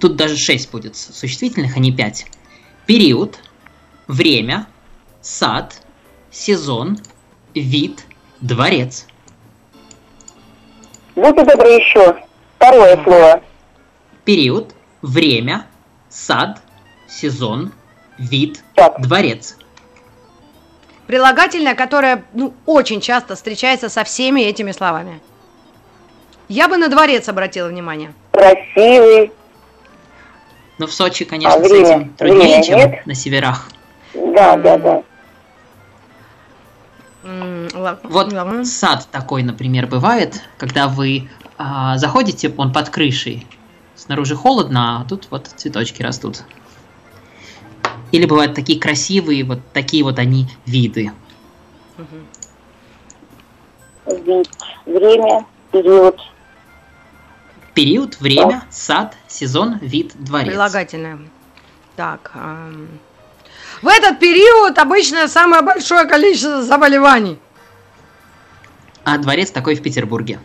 Тут 0.00 0.16
даже 0.16 0.36
6 0.36 0.70
будет 0.70 0.96
существительных, 0.96 1.76
а 1.76 1.80
не 1.80 1.92
5. 1.92 2.26
Период, 2.86 3.38
время, 4.06 4.66
сад, 5.20 5.82
сезон, 6.30 6.98
вид, 7.54 8.04
дворец. 8.40 9.06
Будьте 11.14 11.44
добры 11.44 11.68
еще. 11.68 12.25
Второе 12.66 13.04
слово. 13.04 13.42
Период, 14.24 14.74
время, 15.00 15.66
сад, 16.08 16.60
сезон, 17.06 17.70
вид, 18.18 18.60
так. 18.74 19.00
дворец. 19.00 19.56
Прилагательное, 21.06 21.76
которое 21.76 22.24
ну, 22.32 22.54
очень 22.66 23.00
часто 23.00 23.36
встречается 23.36 23.88
со 23.88 24.02
всеми 24.02 24.40
этими 24.40 24.72
словами. 24.72 25.20
Я 26.48 26.66
бы 26.66 26.76
на 26.76 26.88
дворец 26.88 27.28
обратила 27.28 27.68
внимание. 27.68 28.12
Красивый. 28.32 29.30
Но 30.78 30.88
в 30.88 30.92
Сочи, 30.92 31.24
конечно, 31.24 31.54
а 31.54 31.60
время, 31.60 31.86
с 31.86 31.88
этим 31.88 32.14
труднее, 32.14 32.62
чем 32.64 32.78
нет? 32.78 33.06
на 33.06 33.14
северах. 33.14 33.68
Да, 34.12 34.56
да, 34.56 34.76
да. 34.76 35.02
Вот 38.02 38.66
сад 38.66 39.06
такой, 39.12 39.44
например, 39.44 39.86
бывает, 39.86 40.42
когда 40.58 40.88
вы 40.88 41.28
а, 41.58 41.96
заходите, 41.98 42.52
он 42.56 42.72
под 42.72 42.90
крышей, 42.90 43.46
снаружи 43.94 44.34
холодно, 44.34 45.00
а 45.00 45.04
тут 45.04 45.28
вот 45.30 45.46
цветочки 45.46 46.02
растут. 46.02 46.44
Или 48.12 48.26
бывают 48.26 48.54
такие 48.54 48.78
красивые, 48.78 49.44
вот 49.44 49.60
такие 49.72 50.04
вот 50.04 50.18
они 50.18 50.46
виды. 50.64 51.12
Вид, 54.06 54.48
время, 54.84 55.46
период. 55.72 56.20
Период, 57.74 58.20
время, 58.20 58.64
сад, 58.70 59.16
сезон, 59.26 59.78
вид, 59.78 60.12
дворец. 60.14 60.48
Прилагательное. 60.48 61.18
Так. 61.96 62.30
Эм... 62.34 62.88
В 63.82 63.88
этот 63.88 64.18
период 64.18 64.78
обычно 64.78 65.28
самое 65.28 65.62
большое 65.62 66.06
количество 66.06 66.62
заболеваний. 66.62 67.38
А 69.04 69.18
дворец 69.18 69.50
такой 69.50 69.74
в 69.74 69.82
Петербурге. 69.82 70.38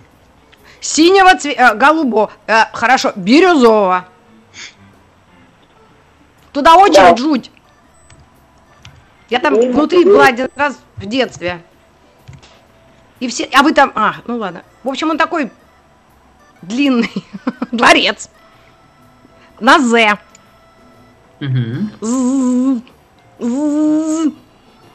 Синего 0.81 1.37
цвета, 1.37 1.73
э, 1.73 1.75
голубого, 1.75 2.31
э, 2.47 2.65
хорошо, 2.73 3.13
бирюзового. 3.15 4.07
Туда 6.51 6.75
очередь 6.75 7.15
да. 7.15 7.17
жуть. 7.17 7.51
Я 9.29 9.39
там 9.39 9.53
Не 9.53 9.69
внутри 9.69 10.03
была 10.03 10.25
один 10.25 10.49
раз 10.55 10.79
в 10.97 11.05
детстве. 11.05 11.63
И 13.19 13.27
все, 13.27 13.47
а 13.53 13.61
вы 13.61 13.73
там, 13.73 13.91
а, 13.95 14.15
ну 14.25 14.37
ладно. 14.37 14.63
В 14.83 14.89
общем, 14.89 15.11
он 15.11 15.17
такой 15.19 15.51
длинный 16.63 17.11
дворец. 17.71 18.29
На 19.59 19.79
З. 19.79 20.17
Угу. 21.39 22.81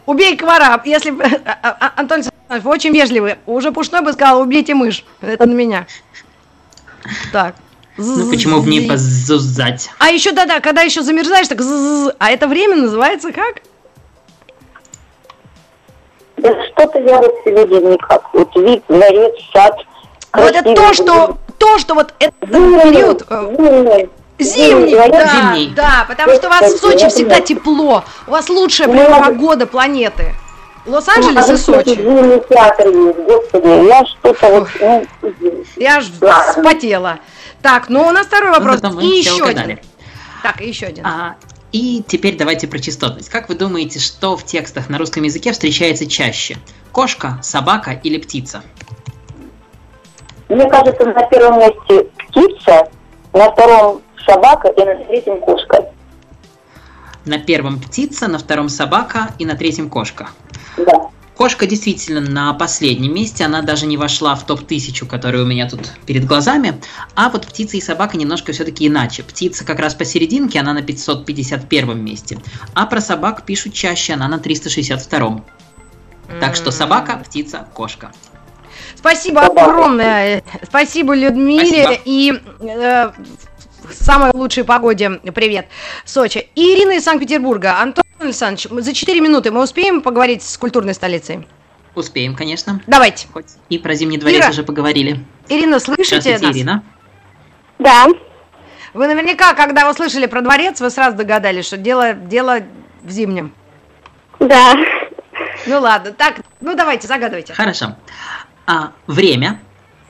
Убей 0.07 0.37
комара. 0.37 0.83
Если 0.85 1.15
а, 1.47 1.93
Антон 1.97 2.25
вы 2.49 2.71
очень 2.71 2.93
вежливый. 2.93 3.37
Уже 3.47 3.73
Пушной 3.73 4.03
бы 4.03 4.13
сказал, 4.13 4.41
убейте 4.41 4.75
мышь. 4.75 5.05
Это 5.21 5.47
на 5.47 5.53
меня. 5.53 5.87
Так. 7.33 7.55
Ну 7.97 8.31
почему 8.31 8.61
в 8.61 8.69
ней 8.69 8.87
позузать? 8.89 9.91
А 9.99 10.09
еще 10.09 10.33
да-да, 10.33 10.61
когда 10.61 10.83
еще 10.83 11.03
замерзаешь, 11.03 11.49
так 11.49 11.61
а 12.19 12.31
это 12.31 12.47
время 12.47 12.77
называется 12.77 13.33
как? 13.33 13.63
Да 16.37 16.51
что-то 16.67 16.99
я 16.99 17.17
вот 17.17 17.35
сегодня 17.45 17.93
никак. 17.93 18.23
Вот 18.35 18.55
вид, 18.57 18.85
дворец, 18.89 19.33
сад. 19.53 19.79
Вот 20.35 20.55
это 20.55 20.75
то, 20.75 20.93
что 20.93 21.39
то, 21.59 21.79
что 21.79 21.95
вот 21.95 22.13
этот 22.19 22.39
период. 22.41 23.25
Э, 23.31 24.07
Зимний, 24.39 24.95
да, 24.95 25.53
Зимний. 25.55 25.73
да, 25.75 26.05
потому 26.07 26.35
что 26.35 26.49
у 26.49 26.51
вас 26.51 26.75
в 26.75 26.79
Сочи 26.79 27.09
всегда 27.09 27.41
тепло, 27.41 28.05
у 28.27 28.31
вас 28.31 28.51
лучшая 28.51 28.89
прям 28.89 29.25
погода 29.25 29.67
планеты. 29.67 30.35
Лос-Анджелес 30.87 31.51
и 31.51 31.57
Сочи. 31.57 31.97
Театр 31.97 32.89
есть, 32.89 33.19
господи, 33.19 33.87
я 33.89 34.05
что-то 34.07 34.49
вот... 34.49 34.69
Ну, 34.81 35.07
я 35.77 35.97
аж 35.97 36.11
вспотела. 36.51 37.19
Так, 37.63 37.89
ну 37.89 38.07
у 38.07 38.13
нас 38.13 38.27
второй 38.27 38.51
ну, 38.51 38.59
вопрос. 38.59 38.83
Ну, 38.83 39.01
и 39.01 39.19
еще 39.19 39.45
один. 39.45 39.81
Так, 40.43 40.61
и 40.61 40.69
еще 40.69 40.87
один. 40.87 41.05
А, 41.05 41.37
и 41.73 42.05
теперь 42.07 42.37
давайте 42.37 42.69
про 42.69 42.79
частотность. 42.79 43.29
Как 43.29 43.49
вы 43.49 43.57
думаете, 43.57 43.99
что 43.99 44.37
в 44.37 44.45
текстах 44.45 44.89
на 44.89 44.99
русском 44.99 45.25
языке 45.25 45.53
встречается 45.53 46.07
чаще? 46.07 46.57
Кошка, 46.93 47.39
собака 47.43 47.91
или 47.91 48.19
птица? 48.19 48.63
Мне 50.49 50.69
кажется, 50.71 51.05
на 51.05 51.27
первом 51.27 51.59
месте 51.59 52.09
птица, 52.29 52.89
на 53.33 53.51
втором 53.51 54.01
собака 54.25 54.69
и 54.69 54.85
на 54.85 54.95
третьем 55.05 55.41
кошка. 55.41 55.91
На 57.25 57.39
первом 57.39 57.81
птица, 57.81 58.29
на 58.29 58.39
втором 58.39 58.69
собака 58.69 59.31
и 59.39 59.45
на 59.45 59.57
третьем 59.57 59.91
кошка. 59.91 60.29
Да. 60.77 61.11
Кошка 61.37 61.67
действительно 61.67 62.21
на 62.23 62.55
последнем 62.55 63.15
месте, 63.15 63.45
она 63.45 63.61
даже 63.61 63.85
не 63.85 63.99
вошла 63.99 64.35
в 64.35 64.47
топ-1000, 64.47 65.07
который 65.07 65.43
у 65.43 65.47
меня 65.47 65.69
тут 65.69 65.93
перед 66.07 66.25
глазами. 66.25 66.81
А 67.15 67.29
вот 67.29 67.47
птица 67.47 67.77
и 67.77 67.83
собака 67.83 68.17
немножко 68.17 68.53
все-таки 68.53 68.87
иначе. 68.87 69.23
Птица 69.23 69.65
как 69.65 69.79
раз 69.79 69.95
посерединке, 69.95 70.61
она 70.61 70.73
на 70.73 70.81
551 70.81 72.03
месте. 72.03 72.39
А 72.73 72.87
про 72.87 73.03
собак 73.03 73.45
пишут 73.45 73.75
чаще, 73.75 74.15
она 74.15 74.29
на 74.29 74.39
362. 74.39 75.45
Так 76.41 76.57
что 76.57 76.71
собака, 76.71 77.23
птица, 77.23 77.69
кошка. 77.75 78.13
Спасибо 78.97 79.43
огромное. 79.43 80.43
Спасибо 80.63 81.15
Людмиле. 81.15 81.83
Спасибо. 81.83 82.03
И 82.07 82.33
э, 82.61 83.11
самой 83.93 84.31
лучшей 84.33 84.65
погоде 84.65 85.21
привет, 85.35 85.67
Сочи. 86.07 86.49
И 86.55 86.75
Ирина 86.75 86.93
из 86.93 87.05
Санкт-Петербурга. 87.05 87.79
Антон 87.79 88.06
Александрович, 88.27 88.69
за 88.85 88.93
4 88.93 89.21
минуты 89.21 89.51
мы 89.51 89.63
успеем 89.63 90.03
поговорить 90.03 90.43
с 90.43 90.57
культурной 90.59 90.95
столицей? 90.95 91.47
Успеем, 91.95 92.35
конечно. 92.35 92.81
Давайте. 92.87 93.27
Хоть 93.33 93.47
и 93.71 93.79
про 93.79 93.95
Зимний 93.95 94.19
дворец 94.19 94.41
Ира. 94.43 94.51
уже 94.51 94.63
поговорили. 94.63 95.25
Ирина, 95.49 95.81
слышите 95.81 96.39
нас? 96.39 96.55
Ирина. 96.55 96.83
Да. 97.79 98.07
Вы 98.93 99.07
наверняка, 99.07 99.55
когда 99.55 99.91
услышали 99.91 100.27
про 100.27 100.41
дворец, 100.41 100.81
вы 100.81 100.91
сразу 100.91 101.17
догадались, 101.17 101.67
что 101.67 101.77
дело, 101.77 102.13
дело 102.15 102.61
в 103.03 103.11
зимнем. 103.11 103.53
Да. 104.41 104.75
Ну 105.67 105.81
ладно, 105.81 106.13
так, 106.13 106.41
ну 106.61 106.75
давайте, 106.75 107.07
загадывайте. 107.09 107.55
Хорошо. 107.55 107.97
А, 108.67 108.93
время, 109.07 109.61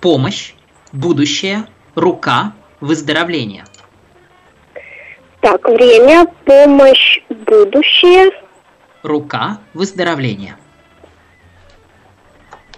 помощь, 0.00 0.54
будущее, 0.92 1.66
рука, 1.94 2.52
выздоровления? 2.80 3.64
Так, 5.47 5.68
время, 5.68 6.26
помощь, 6.44 7.20
будущее. 7.28 8.32
Рука, 9.05 9.59
выздоровление. 9.74 10.57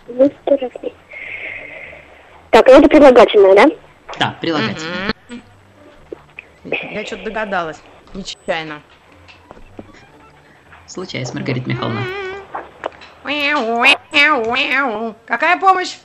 Выздоровление. 0.07 0.93
Так, 2.51 2.67
ну 2.67 2.75
это 2.75 2.89
прилагательное, 2.91 3.55
да? 3.55 3.71
Да, 4.19 4.37
прилагательное. 4.43 5.15
Я 6.93 7.07
что-то 7.07 7.25
догадалась. 7.25 7.81
Нечаянно. 8.13 8.83
Случайно, 10.85 11.31
Маргарита 11.33 11.71
Михайловна. 11.71 12.03
Какая 15.25 15.59
помощь? 15.59 15.97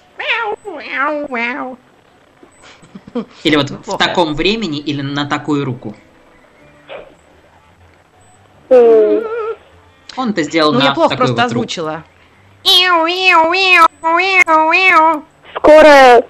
Или 3.43 3.57
вот 3.57 3.69
в 3.69 3.97
таком 3.97 4.33
времени, 4.33 4.79
или 4.79 5.01
на 5.01 5.25
такую 5.25 5.65
руку? 5.65 5.93
Он 10.15 10.29
это 10.29 10.43
сделал 10.43 10.73
ну, 10.73 10.79
на 10.79 10.83
я 10.83 10.93
плохо 10.93 11.15
просто 11.15 11.35
вот 11.35 11.43
озвучила. 11.45 12.03
Скорая. 15.55 16.23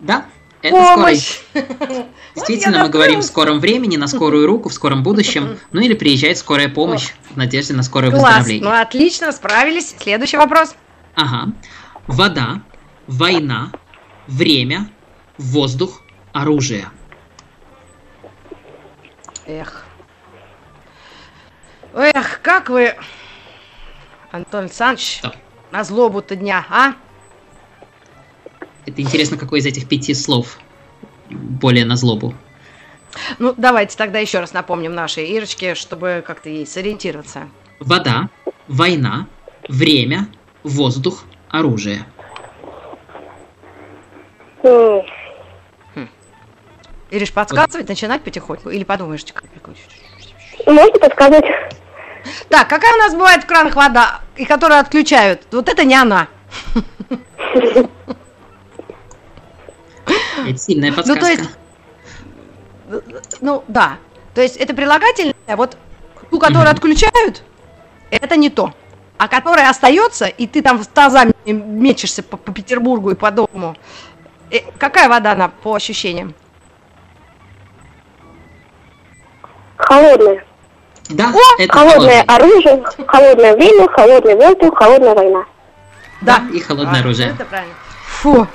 Да, 0.00 0.26
это 0.62 0.76
Помощь. 0.76 1.40
скорая. 1.50 2.06
Действительно, 2.34 2.82
мы 2.82 2.88
говорим 2.88 3.20
в 3.20 3.24
скором 3.24 3.60
времени, 3.60 3.96
на 3.96 4.08
скорую 4.08 4.46
руку, 4.46 4.68
в 4.68 4.72
скором 4.72 5.02
будущем. 5.02 5.58
Ну 5.72 5.80
или 5.80 5.94
приезжает 5.94 6.38
скорая 6.38 6.68
помощь 6.68 7.12
в 7.30 7.36
надежде 7.36 7.74
на 7.74 7.82
скорое 7.82 8.10
Класс. 8.10 8.22
выздоровление. 8.22 8.64
Ну 8.64 8.80
отлично, 8.80 9.32
справились. 9.32 9.94
Следующий 9.98 10.36
вопрос. 10.36 10.74
Ага. 11.14 11.52
Вода, 12.06 12.62
война, 13.06 13.70
время, 14.26 14.90
воздух, 15.38 16.00
оружие. 16.32 16.88
Эх. 19.46 19.83
Эх, 21.94 22.40
как 22.42 22.70
вы, 22.70 22.94
Антон 24.32 24.64
Александрович, 24.64 25.18
Что? 25.18 25.32
на 25.70 25.84
злобу-то 25.84 26.34
дня, 26.34 26.66
а? 26.68 26.94
Это 28.84 29.00
интересно, 29.00 29.36
какой 29.36 29.60
из 29.60 29.66
этих 29.66 29.88
пяти 29.88 30.12
слов 30.12 30.58
более 31.30 31.84
на 31.84 31.94
злобу. 31.94 32.34
Ну, 33.38 33.54
давайте 33.56 33.96
тогда 33.96 34.18
еще 34.18 34.40
раз 34.40 34.52
напомним 34.52 34.92
нашей 34.92 35.28
Ирочке, 35.28 35.76
чтобы 35.76 36.24
как-то 36.26 36.48
ей 36.48 36.66
сориентироваться. 36.66 37.48
Вода, 37.78 38.28
война, 38.66 39.28
время, 39.68 40.26
воздух, 40.64 41.24
оружие. 41.48 42.04
Ириш, 47.12 47.32
подсказывать, 47.32 47.88
начинать 47.88 48.22
потихоньку? 48.22 48.70
Или 48.70 48.82
подумаешь, 48.82 49.24
как 49.32 49.44
Можно 50.66 50.98
подсказать. 50.98 51.44
Так, 52.48 52.68
какая 52.68 52.92
у 52.94 52.98
нас 52.98 53.14
бывает 53.14 53.44
в 53.44 53.46
кранах 53.46 53.76
вода, 53.76 54.22
и 54.36 54.44
которую 54.44 54.80
отключают? 54.80 55.42
Вот 55.52 55.68
это 55.68 55.84
не 55.84 55.94
она. 55.94 56.26
Это 60.46 60.58
сильная 60.58 60.92
подсказка. 60.92 61.14
Ну, 61.14 61.20
то 61.20 61.32
есть, 61.32 61.50
ну, 63.40 63.64
да. 63.68 63.96
То 64.34 64.42
есть 64.42 64.56
это 64.56 64.74
прилагательное, 64.74 65.56
вот 65.56 65.78
ту, 66.30 66.38
которую 66.38 66.70
отключают, 66.70 67.42
это 68.10 68.36
не 68.36 68.50
то. 68.50 68.74
А 69.16 69.28
которая 69.28 69.70
остается, 69.70 70.26
и 70.26 70.46
ты 70.46 70.60
там 70.60 70.82
с 70.82 70.88
тазами 70.88 71.32
мечешься 71.46 72.22
по, 72.22 72.36
по 72.36 72.52
Петербургу 72.52 73.12
и 73.12 73.14
по 73.14 73.30
дому. 73.30 73.76
Э, 74.50 74.58
какая 74.76 75.08
вода 75.08 75.32
она 75.32 75.48
по 75.48 75.74
ощущениям? 75.74 76.34
Холодная. 79.76 80.44
Да, 81.10 81.32
О, 81.34 81.62
это 81.62 81.72
холодное 81.72 82.24
холодное. 82.24 82.36
оружие, 82.36 82.84
холодное 83.06 83.56
время, 83.56 83.88
холодный 83.88 84.34
воздух, 84.34 84.78
холодная 84.78 85.14
война. 85.14 85.44
Да, 86.22 86.38
да 86.38 86.56
и 86.56 86.60
холодное 86.60 87.00
а, 87.00 87.00
оружие. 87.00 87.30
Это 87.30 87.44
правильно. 87.44 87.74
Фу. 88.06 88.46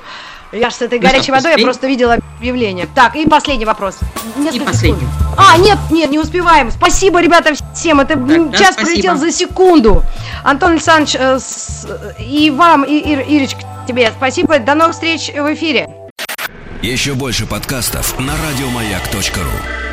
Я 0.52 0.72
с 0.72 0.82
этой 0.82 0.98
ну 0.98 1.06
горячей 1.06 1.24
что, 1.24 1.34
водой 1.34 1.52
я 1.56 1.64
просто 1.64 1.86
видела 1.86 2.18
объявление. 2.38 2.88
Так, 2.92 3.14
и 3.14 3.24
последний 3.28 3.64
вопрос. 3.64 3.98
Несколько 4.36 4.64
и 4.64 4.66
последний. 4.66 5.00
Секунд. 5.00 5.38
А, 5.38 5.56
нет, 5.58 5.78
нет, 5.92 6.10
не 6.10 6.18
успеваем. 6.18 6.72
Спасибо, 6.72 7.22
ребята, 7.22 7.52
всем. 7.72 8.00
Это 8.00 8.14
так, 8.14 8.58
час 8.58 8.74
да, 8.74 8.82
пролетел 8.82 9.16
за 9.16 9.30
секунду. 9.30 10.02
Антон 10.42 10.72
Александрович, 10.72 11.14
э, 11.14 11.38
с, 11.38 11.86
и 12.18 12.50
вам, 12.50 12.82
и, 12.82 12.98
Ир, 12.98 13.20
Ирочка, 13.20 13.60
тебе 13.86 14.10
спасибо. 14.16 14.58
До 14.58 14.74
новых 14.74 14.94
встреч 14.94 15.28
в 15.28 15.54
эфире. 15.54 15.88
Еще 16.82 17.14
больше 17.14 17.46
подкастов 17.46 18.18
на 18.18 18.32
радиомаяк.ру 18.32 19.89